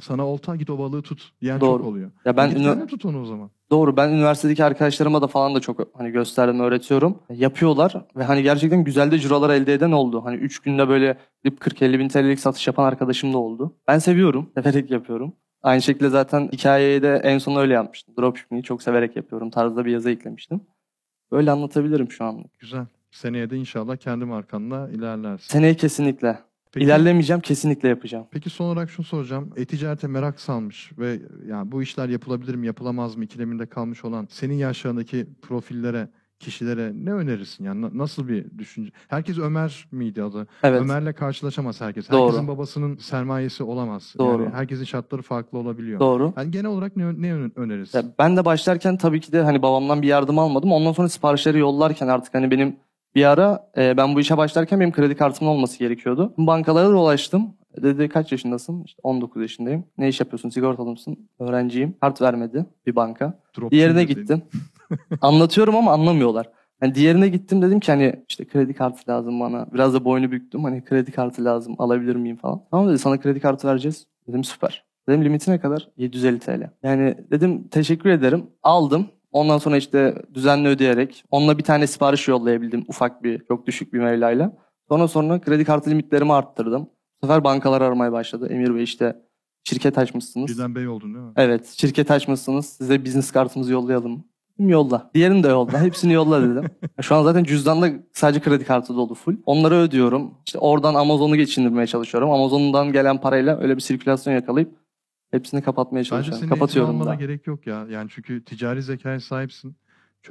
sana 0.00 0.26
olta 0.26 0.56
git 0.56 0.70
o 0.70 0.78
balığı 0.78 1.02
tut 1.02 1.32
diyen 1.40 1.60
Doğru. 1.60 1.78
çok 1.78 1.86
oluyor. 1.86 2.10
Ya 2.24 2.36
ben 2.36 2.48
Git 2.48 2.58
ünü- 2.58 2.86
tut 2.86 3.04
onu 3.04 3.22
o 3.22 3.24
zaman. 3.24 3.50
Doğru. 3.70 3.96
Ben 3.96 4.08
üniversitedeki 4.08 4.64
arkadaşlarıma 4.64 5.22
da 5.22 5.26
falan 5.26 5.54
da 5.54 5.60
çok 5.60 5.80
hani 5.98 6.10
gösterdim, 6.10 6.60
öğretiyorum. 6.60 7.18
Yapıyorlar 7.30 8.04
ve 8.16 8.24
hani 8.24 8.42
gerçekten 8.42 8.84
güzel 8.84 9.10
de 9.10 9.18
cirolar 9.18 9.50
elde 9.50 9.74
eden 9.74 9.92
oldu. 9.92 10.24
Hani 10.24 10.36
3 10.36 10.58
günde 10.58 10.88
böyle 10.88 11.18
40-50 11.44 11.98
bin 11.98 12.08
TL'lik 12.08 12.40
satış 12.40 12.66
yapan 12.66 12.84
arkadaşım 12.84 13.32
da 13.32 13.38
oldu. 13.38 13.74
Ben 13.88 13.98
seviyorum. 13.98 14.50
Severek 14.54 14.90
yapıyorum. 14.90 15.32
Aynı 15.62 15.82
şekilde 15.82 16.08
zaten 16.08 16.48
hikayeyi 16.52 17.02
de 17.02 17.20
en 17.24 17.38
son 17.38 17.56
öyle 17.56 17.74
yapmıştım. 17.74 18.14
Dropshipping'i 18.18 18.62
çok 18.62 18.82
severek 18.82 19.16
yapıyorum 19.16 19.50
tarzda 19.50 19.84
bir 19.84 19.90
yazı 19.92 20.10
eklemiştim. 20.10 20.60
Böyle 21.32 21.50
anlatabilirim 21.50 22.10
şu 22.10 22.24
an. 22.24 22.44
Güzel. 22.58 22.86
Seneye 23.10 23.50
de 23.50 23.56
inşallah 23.56 23.96
kendi 23.96 24.24
markanla 24.24 24.88
ilerlersin. 24.90 25.46
Seneye 25.52 25.74
kesinlikle. 25.74 26.38
Peki, 26.76 26.86
İlerlemeyeceğim, 26.86 27.40
kesinlikle 27.40 27.88
yapacağım. 27.88 28.26
peki 28.30 28.50
son 28.50 28.64
olarak 28.66 28.90
şunu 28.90 29.06
soracağım. 29.06 29.50
E-ticarete 29.56 30.06
merak 30.06 30.40
salmış 30.40 30.92
ve 30.98 31.18
yani 31.48 31.72
bu 31.72 31.82
işler 31.82 32.08
yapılabilir 32.08 32.54
mi 32.54 32.66
yapılamaz 32.66 33.16
mı 33.16 33.24
ikileminde 33.24 33.66
kalmış 33.66 34.04
olan 34.04 34.26
senin 34.30 34.54
yaşlarındaki 34.54 35.26
profillere, 35.42 36.08
kişilere 36.38 36.92
ne 36.94 37.12
önerirsin? 37.12 37.64
Yani 37.64 37.82
na- 37.82 37.90
nasıl 37.98 38.28
bir 38.28 38.58
düşünce? 38.58 38.90
Herkes 39.08 39.38
Ömer 39.38 39.86
miydi 39.92 40.22
adı? 40.22 40.46
Evet. 40.62 40.80
Ömer'le 40.80 41.12
karşılaşamaz 41.12 41.80
herkes. 41.80 42.10
Doğru. 42.10 42.22
Herkesin 42.26 42.48
babasının 42.48 42.96
sermayesi 42.96 43.62
olamaz. 43.62 44.14
Doğru. 44.18 44.42
Yani 44.42 44.54
herkesin 44.54 44.84
şartları 44.84 45.22
farklı 45.22 45.58
olabiliyor. 45.58 46.00
Doğru. 46.00 46.32
Yani 46.36 46.50
genel 46.50 46.66
olarak 46.70 46.96
ne, 46.96 47.22
ne 47.22 47.34
ön- 47.34 47.52
önerirsin? 47.56 47.98
Ya 47.98 48.04
ben 48.18 48.36
de 48.36 48.44
başlarken 48.44 48.96
tabii 48.96 49.20
ki 49.20 49.32
de 49.32 49.42
hani 49.42 49.62
babamdan 49.62 50.02
bir 50.02 50.08
yardım 50.08 50.38
almadım. 50.38 50.72
Ondan 50.72 50.92
sonra 50.92 51.08
siparişleri 51.08 51.58
yollarken 51.58 52.08
artık 52.08 52.34
hani 52.34 52.50
benim 52.50 52.76
bir 53.16 53.24
ara 53.24 53.70
e, 53.76 53.96
ben 53.96 54.14
bu 54.14 54.20
işe 54.20 54.36
başlarken 54.36 54.80
benim 54.80 54.92
kredi 54.92 55.16
kartımın 55.16 55.50
olması 55.50 55.78
gerekiyordu. 55.78 56.34
Bankalara 56.38 56.90
dolaştım. 56.90 57.54
Dedi 57.82 58.08
kaç 58.08 58.32
yaşındasın? 58.32 58.84
İşte 58.84 59.00
19 59.02 59.42
yaşındayım. 59.42 59.84
Ne 59.98 60.08
iş 60.08 60.20
yapıyorsun? 60.20 60.48
Sigortalı 60.48 60.90
mısın? 60.90 61.28
Öğrenciyim. 61.38 61.94
Kart 62.00 62.22
vermedi 62.22 62.66
bir 62.86 62.96
banka. 62.96 63.38
Drop 63.58 63.70
Diğerine 63.70 64.04
gittim. 64.04 64.42
Anlatıyorum 65.20 65.76
ama 65.76 65.92
anlamıyorlar. 65.92 66.50
Yani 66.82 66.94
diğerine 66.94 67.28
gittim 67.28 67.62
dedim 67.62 67.80
ki 67.80 67.92
hani 67.92 68.24
işte 68.28 68.44
kredi 68.44 68.74
kartı 68.74 69.10
lazım 69.10 69.40
bana. 69.40 69.66
Biraz 69.74 69.94
da 69.94 70.04
boynu 70.04 70.32
büktüm. 70.32 70.64
Hani 70.64 70.84
kredi 70.84 71.12
kartı 71.12 71.44
lazım 71.44 71.74
alabilir 71.78 72.16
miyim 72.16 72.36
falan. 72.36 72.62
Tamam 72.70 72.88
dedi 72.88 72.98
sana 72.98 73.20
kredi 73.20 73.40
kartı 73.40 73.68
vereceğiz. 73.68 74.06
Dedim 74.28 74.44
süper. 74.44 74.84
Dedim 75.08 75.24
limiti 75.24 75.50
ne 75.50 75.60
kadar? 75.60 75.88
750 75.96 76.38
TL. 76.38 76.70
Yani 76.82 77.16
dedim 77.30 77.68
teşekkür 77.68 78.10
ederim. 78.10 78.46
Aldım. 78.62 79.06
Ondan 79.36 79.58
sonra 79.58 79.76
işte 79.76 80.22
düzenli 80.34 80.68
ödeyerek 80.68 81.24
onunla 81.30 81.58
bir 81.58 81.62
tane 81.62 81.86
sipariş 81.86 82.28
yollayabildim. 82.28 82.84
Ufak 82.88 83.22
bir, 83.22 83.44
çok 83.48 83.66
düşük 83.66 83.92
bir 83.92 83.98
mevlayla. 83.98 84.56
Sonra 84.88 85.08
sonra 85.08 85.40
kredi 85.40 85.64
kartı 85.64 85.90
limitlerimi 85.90 86.32
arttırdım. 86.32 86.82
Bu 87.22 87.26
sefer 87.26 87.44
bankalar 87.44 87.80
aramaya 87.80 88.12
başladı. 88.12 88.48
Emir 88.50 88.74
Bey 88.74 88.82
işte 88.82 89.16
şirket 89.64 89.98
açmışsınız. 89.98 90.50
Birden 90.50 90.74
bey 90.74 90.88
oldun 90.88 91.14
değil 91.14 91.24
mi? 91.24 91.32
Evet 91.36 91.74
şirket 91.76 92.10
açmışsınız. 92.10 92.66
Size 92.66 93.04
business 93.04 93.30
kartımızı 93.30 93.72
yollayalım. 93.72 94.24
Dedim, 94.58 94.70
Yolla. 94.70 95.10
Diğerini 95.14 95.42
de 95.42 95.48
yolla. 95.48 95.80
Hepsini 95.80 96.12
yolla 96.12 96.42
dedim. 96.42 96.70
Şu 97.00 97.14
an 97.14 97.22
zaten 97.22 97.44
cüzdanda 97.44 97.90
sadece 98.12 98.40
kredi 98.40 98.64
kartı 98.64 98.96
dolu 98.96 99.14
full. 99.14 99.36
Onları 99.46 99.74
ödüyorum. 99.74 100.34
İşte 100.46 100.58
oradan 100.58 100.94
Amazon'u 100.94 101.36
geçindirmeye 101.36 101.86
çalışıyorum. 101.86 102.30
Amazon'dan 102.30 102.92
gelen 102.92 103.20
parayla 103.20 103.60
öyle 103.60 103.76
bir 103.76 103.82
sirkülasyon 103.82 104.34
yakalayıp 104.34 104.85
hepsini 105.30 105.62
kapatmaya 105.62 105.98
Bence 106.00 106.08
çalışıyorum. 106.08 106.38
senin 106.38 106.50
eğitim 106.50 106.58
Kapatıyorum 106.58 106.90
almana 106.94 107.10
da. 107.10 107.14
gerek 107.14 107.46
yok 107.46 107.66
ya. 107.66 107.86
Yani 107.90 108.08
çünkü 108.12 108.44
ticari 108.44 108.82
zekaya 108.82 109.20
sahipsin. 109.20 109.76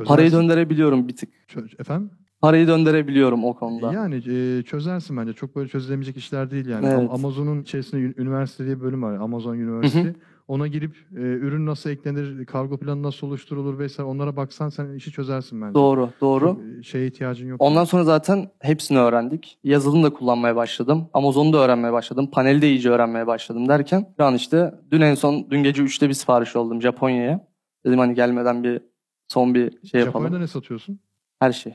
Parayı 0.06 0.30
Çözersin. 0.30 0.50
döndürebiliyorum 0.50 1.08
bir 1.08 1.16
tık. 1.16 1.30
Çö- 1.48 1.82
Efendim? 1.82 2.10
Parayı 2.42 2.68
döndürebiliyorum 2.68 3.44
o 3.44 3.56
konuda. 3.56 3.94
Yani 3.94 4.16
e, 4.28 4.64
çözersin 4.64 5.18
bence. 5.18 5.34
Çok 5.34 5.56
böyle 5.56 5.70
çözülemeyecek 5.70 6.18
işler 6.18 6.52
değil 6.52 6.66
yani. 6.68 6.86
Evet. 6.86 6.98
Am- 7.00 7.10
Amazon'un 7.14 7.62
içerisinde 7.62 8.02
ün- 8.02 8.16
üniversite 8.18 8.66
diye 8.66 8.76
bir 8.78 8.82
bölüm 8.82 9.04
var. 9.04 9.14
Amazon 9.18 9.52
University. 9.58 10.08
Ona 10.48 10.68
girip 10.68 10.96
e, 11.12 11.20
ürün 11.20 11.66
nasıl 11.66 11.90
eklenir, 11.90 12.46
kargo 12.46 12.78
planı 12.78 13.04
nasıl 13.04 13.28
oluşturulur 13.28 13.80
vesaire 13.80 14.10
onlara 14.10 14.36
baksan 14.36 14.70
sen 14.70 14.94
işi 14.94 15.12
çözersin 15.12 15.62
bence. 15.62 15.74
Doğru, 15.74 16.10
doğru. 16.22 16.62
E, 16.80 16.84
şeye 16.84 17.08
ihtiyacın 17.08 17.48
yok. 17.48 17.62
Ondan 17.62 17.84
sonra 17.84 18.04
zaten 18.04 18.50
hepsini 18.60 19.00
öğrendik. 19.00 19.60
Yazılım 19.64 20.04
da 20.04 20.10
kullanmaya 20.10 20.56
başladım. 20.56 21.10
Amazon'u 21.14 21.54
da 21.54 21.58
öğrenmeye 21.58 21.94
başladım. 21.94 22.30
Paneli 22.32 22.62
de 22.62 22.70
iyice 22.70 22.90
öğrenmeye 22.90 23.28
başladım 23.28 23.70
derken 23.70 24.14
şu 24.18 24.26
an 24.26 24.36
işte 24.36 24.74
dün 24.92 25.02
en 25.02 25.16
son 25.16 25.48
dün 25.52 25.64
gece 25.64 25.84
3'te 25.84 26.10
bir 26.10 26.14
sipariş 26.14 26.56
oldum 26.56 26.82
Japonya'ya. 26.82 27.48
Dedim 27.86 28.00
hani 28.00 28.14
gelmeden 28.16 28.64
bir 28.64 28.82
son 29.28 29.56
bir 29.56 29.62
şey 29.88 30.00
yapalım. 30.00 30.26
Japonya'da 30.26 30.40
ne 30.40 30.48
satıyorsun? 30.48 31.00
Her 31.40 31.52
şey. 31.52 31.74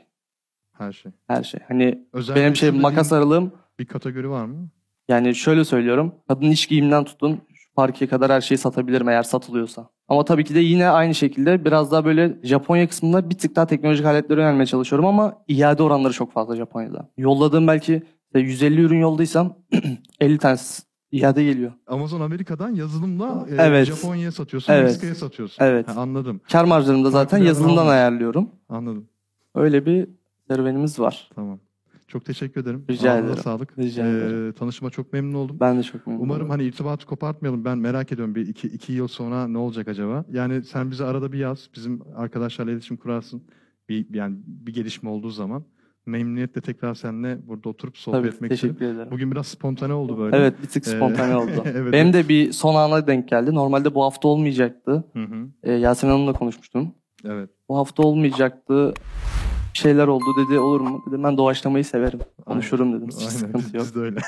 Her 0.73 0.93
şey. 0.93 1.12
Her 1.27 1.43
şey. 1.43 1.61
Hani 1.69 2.07
Özel 2.12 2.37
benim 2.37 2.57
şey 2.57 2.69
üretim 2.69 2.83
makas 2.83 3.12
aralığım 3.12 3.53
bir 3.79 3.87
kategori 3.87 4.31
var 4.31 4.45
mı? 4.45 4.69
yani 5.09 5.35
şöyle 5.35 5.65
söylüyorum. 5.65 6.15
Kadın 6.29 6.50
iş 6.50 6.67
giyimden 6.67 7.05
tutun 7.05 7.41
şu 7.71 7.75
parkeye 7.75 8.07
kadar 8.07 8.33
her 8.33 8.41
şeyi 8.41 8.59
satabilirim 8.59 9.09
eğer 9.09 9.23
satılıyorsa. 9.23 9.89
Ama 10.09 10.25
tabii 10.25 10.45
ki 10.45 10.55
de 10.55 10.61
yine 10.61 10.89
aynı 10.89 11.15
şekilde 11.15 11.65
biraz 11.65 11.93
daha 11.93 12.05
böyle 12.05 12.39
Japonya 12.43 12.89
kısmında 12.89 13.31
bir 13.31 13.39
tık 13.39 13.57
daha 13.57 13.67
teknolojik 13.67 14.07
aletlere 14.07 14.41
yönelmeye 14.41 14.67
çalışıyorum 14.67 15.07
ama 15.07 15.37
iade 15.49 15.83
oranları 15.83 16.12
çok 16.12 16.33
fazla 16.33 16.57
Japonya'da. 16.57 17.09
Yolladığım 17.17 17.67
belki 17.67 18.03
işte 18.27 18.39
150 18.39 18.81
ürün 18.81 18.99
yolladıysam 19.00 19.55
50 20.21 20.39
tanesi 20.39 20.83
iade 21.12 21.45
geliyor. 21.45 21.73
Amazon 21.87 22.21
Amerika'dan 22.21 22.75
yazılımla 22.75 23.47
e, 23.50 23.55
Evet. 23.59 23.87
Japonya'ya 23.87 24.33
satıyorsun, 24.33 24.73
Evet. 24.73 24.85
Meksika'ya 24.85 25.15
satıyorsun. 25.15 25.65
Evet. 25.65 25.89
Ha, 25.89 26.00
anladım. 26.00 26.41
Kar 26.53 26.65
marjlarını 26.65 27.05
da 27.05 27.11
zaten 27.11 27.39
yazılımdan 27.39 27.83
alan. 27.83 27.93
ayarlıyorum. 27.93 28.49
Anladım. 28.69 29.09
Öyle 29.55 29.87
bir 29.87 30.09
serüvenimiz 30.49 30.99
var. 31.00 31.31
Tamam. 31.35 31.59
Çok 32.11 32.25
teşekkür 32.25 32.61
ederim. 32.61 32.85
Rica 32.90 33.11
Ağzına 33.12 33.26
ederim. 33.26 33.43
sağlık. 33.43 33.79
Rica 33.79 34.07
Ee, 34.07 34.11
ederim. 34.11 34.52
tanışma 34.52 34.90
çok 34.90 35.12
memnun 35.12 35.35
oldum. 35.35 35.57
Ben 35.61 35.79
de 35.79 35.83
çok 35.83 36.07
memnunum. 36.07 36.31
Umarım 36.31 36.50
hani 36.50 36.64
irtibatı 36.64 37.07
kopartmayalım. 37.07 37.64
Ben 37.64 37.79
merak 37.79 38.12
ediyorum 38.12 38.35
bir 38.35 38.49
iki, 38.49 38.69
iki 38.69 38.93
yıl 38.93 39.09
sonra 39.09 39.49
ne 39.49 39.59
olacak 39.59 39.88
acaba? 39.88 40.25
Yani 40.33 40.64
sen 40.64 40.90
bize 40.90 41.05
arada 41.05 41.33
bir 41.33 41.38
yaz. 41.38 41.71
Bizim 41.76 42.00
arkadaşlarla 42.17 42.73
iletişim 42.73 42.97
kurarsın. 42.97 43.43
Bir, 43.88 44.07
yani 44.14 44.37
bir 44.47 44.75
gelişme 44.75 45.11
olduğu 45.11 45.31
zaman. 45.31 45.64
Memnuniyetle 46.07 46.61
tekrar 46.61 46.95
seninle 46.95 47.38
burada 47.49 47.69
oturup 47.69 47.97
sohbet 47.99 48.21
Tabii, 48.21 48.29
etmek 48.35 48.50
teşekkür 48.50 48.85
ederim. 48.85 49.09
Bugün 49.11 49.31
biraz 49.31 49.47
spontane 49.47 49.93
oldu 49.93 50.19
böyle. 50.19 50.37
Evet 50.37 50.55
bir 50.62 50.67
tık 50.69 50.87
Ee, 50.87 50.90
spontane 50.90 51.37
oldu. 51.37 51.50
evet. 51.64 51.93
Benim 51.93 52.12
de 52.12 52.29
bir 52.29 52.52
son 52.52 52.75
ana 52.75 53.07
denk 53.07 53.29
geldi. 53.29 53.55
Normalde 53.55 53.95
bu 53.95 54.02
hafta 54.05 54.29
olmayacaktı. 54.29 55.05
Hı 55.12 55.23
hı. 55.23 55.47
Ee, 55.62 55.73
Yasemin 55.73 56.12
Hanım'la 56.12 56.33
konuşmuştum. 56.33 56.95
Evet. 57.25 57.50
Bu 57.69 57.76
hafta 57.76 58.02
olmayacaktı. 58.02 58.95
Şeyler 59.75 60.07
oldu 60.07 60.25
dedi 60.37 60.59
olur 60.59 60.81
mu? 60.81 61.05
Dedim 61.09 61.25
ben 61.25 61.37
doğaçlamayı 61.37 61.85
severim. 61.85 62.21
Konuşurum 62.47 62.93
dedim. 62.93 63.09
Hiç 63.09 63.19
Aynen. 63.19 63.28
sıkıntı 63.30 63.59
Biz, 63.59 63.75
yok. 63.75 63.85
biz 63.85 63.95
de 63.95 63.99
öyle. 64.00 64.21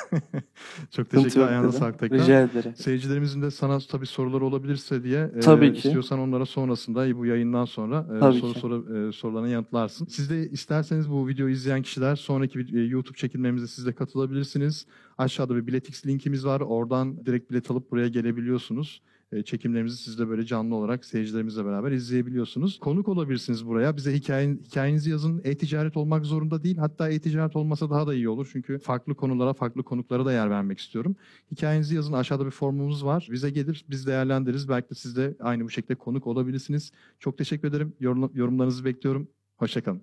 çok 0.90 1.10
teşekkür 1.10 1.40
yok 1.40 1.50
dedim. 1.50 1.72
sağlık 1.72 1.98
tekrar. 1.98 2.18
Rica 2.20 2.40
ederim. 2.40 2.72
Seyircilerimizin 2.76 3.42
de 3.42 3.50
sana 3.50 3.78
tabii 3.90 4.06
soruları 4.06 4.44
olabilirse 4.44 5.02
diye 5.04 5.30
e, 5.36 5.40
Tabii 5.40 5.72
ki. 5.72 5.76
istiyorsan 5.78 6.18
onlara 6.18 6.46
sonrasında 6.46 7.18
bu 7.18 7.26
yayından 7.26 7.64
sonra 7.64 8.06
e, 8.16 8.20
Tabii 8.20 8.38
soru 8.38 8.52
ki. 8.52 8.60
soru 8.60 9.08
e, 9.08 9.12
sorularına 9.12 9.48
yanıtlarsın. 9.48 10.06
Siz 10.06 10.30
de 10.30 10.50
isterseniz 10.50 11.10
bu 11.10 11.28
videoyu 11.28 11.52
izleyen 11.52 11.82
kişiler 11.82 12.16
sonraki 12.16 12.58
vid- 12.58 12.78
e, 12.78 12.86
YouTube 12.86 13.16
çekilmemize 13.16 13.66
siz 13.66 13.86
de 13.86 13.92
katılabilirsiniz. 13.92 14.86
Aşağıda 15.18 15.56
bir 15.56 15.66
biletix 15.66 16.06
linkimiz 16.06 16.46
var. 16.46 16.60
Oradan 16.60 17.26
direkt 17.26 17.50
bilet 17.50 17.70
alıp 17.70 17.90
buraya 17.90 18.08
gelebiliyorsunuz. 18.08 19.02
E, 19.32 19.42
Çekimlerimizi 19.42 19.96
siz 19.96 20.18
de 20.18 20.28
böyle 20.28 20.46
canlı 20.46 20.74
olarak 20.74 21.04
seyircilerimizle 21.04 21.64
beraber 21.64 21.92
izleyebiliyorsunuz. 21.92 22.78
Konuk 22.78 23.08
olabilirsiniz 23.08 23.66
buraya. 23.66 23.96
Bize 23.96 24.14
hikayen, 24.14 24.60
hikayenizi 24.64 25.10
yazın. 25.10 25.40
E-ticaret 25.44 25.96
olmak 25.96 26.26
zorunda 26.26 26.62
değil. 26.62 26.76
Hatta 26.76 27.08
e-ticaret 27.08 27.56
olmasa 27.56 27.90
daha 27.90 28.06
da 28.06 28.14
iyi 28.14 28.28
olur. 28.28 28.48
Çünkü 28.52 28.78
farklı 28.78 29.14
konulara, 29.14 29.52
farklı 29.52 29.82
konuklara 29.82 30.24
da 30.24 30.32
yer 30.32 30.50
vermek 30.50 30.78
istiyorum. 30.78 31.16
Hikayenizi 31.50 31.94
yazın. 31.94 32.12
Aşağıda 32.12 32.46
bir 32.46 32.50
formumuz 32.50 33.04
var. 33.04 33.28
Bize 33.32 33.50
gelir, 33.50 33.84
biz 33.90 34.06
değerlendiririz. 34.06 34.68
Belki 34.68 34.90
de 34.90 34.94
siz 34.94 35.16
de 35.16 35.36
aynı 35.40 35.64
bu 35.64 35.70
şekilde 35.70 35.94
konuk 35.94 36.26
olabilirsiniz. 36.26 36.92
Çok 37.20 37.38
teşekkür 37.38 37.68
ederim. 37.68 37.92
Yorum- 38.00 38.30
yorumlarınızı 38.34 38.84
bekliyorum. 38.84 39.28
Hoşçakalın. 39.56 40.02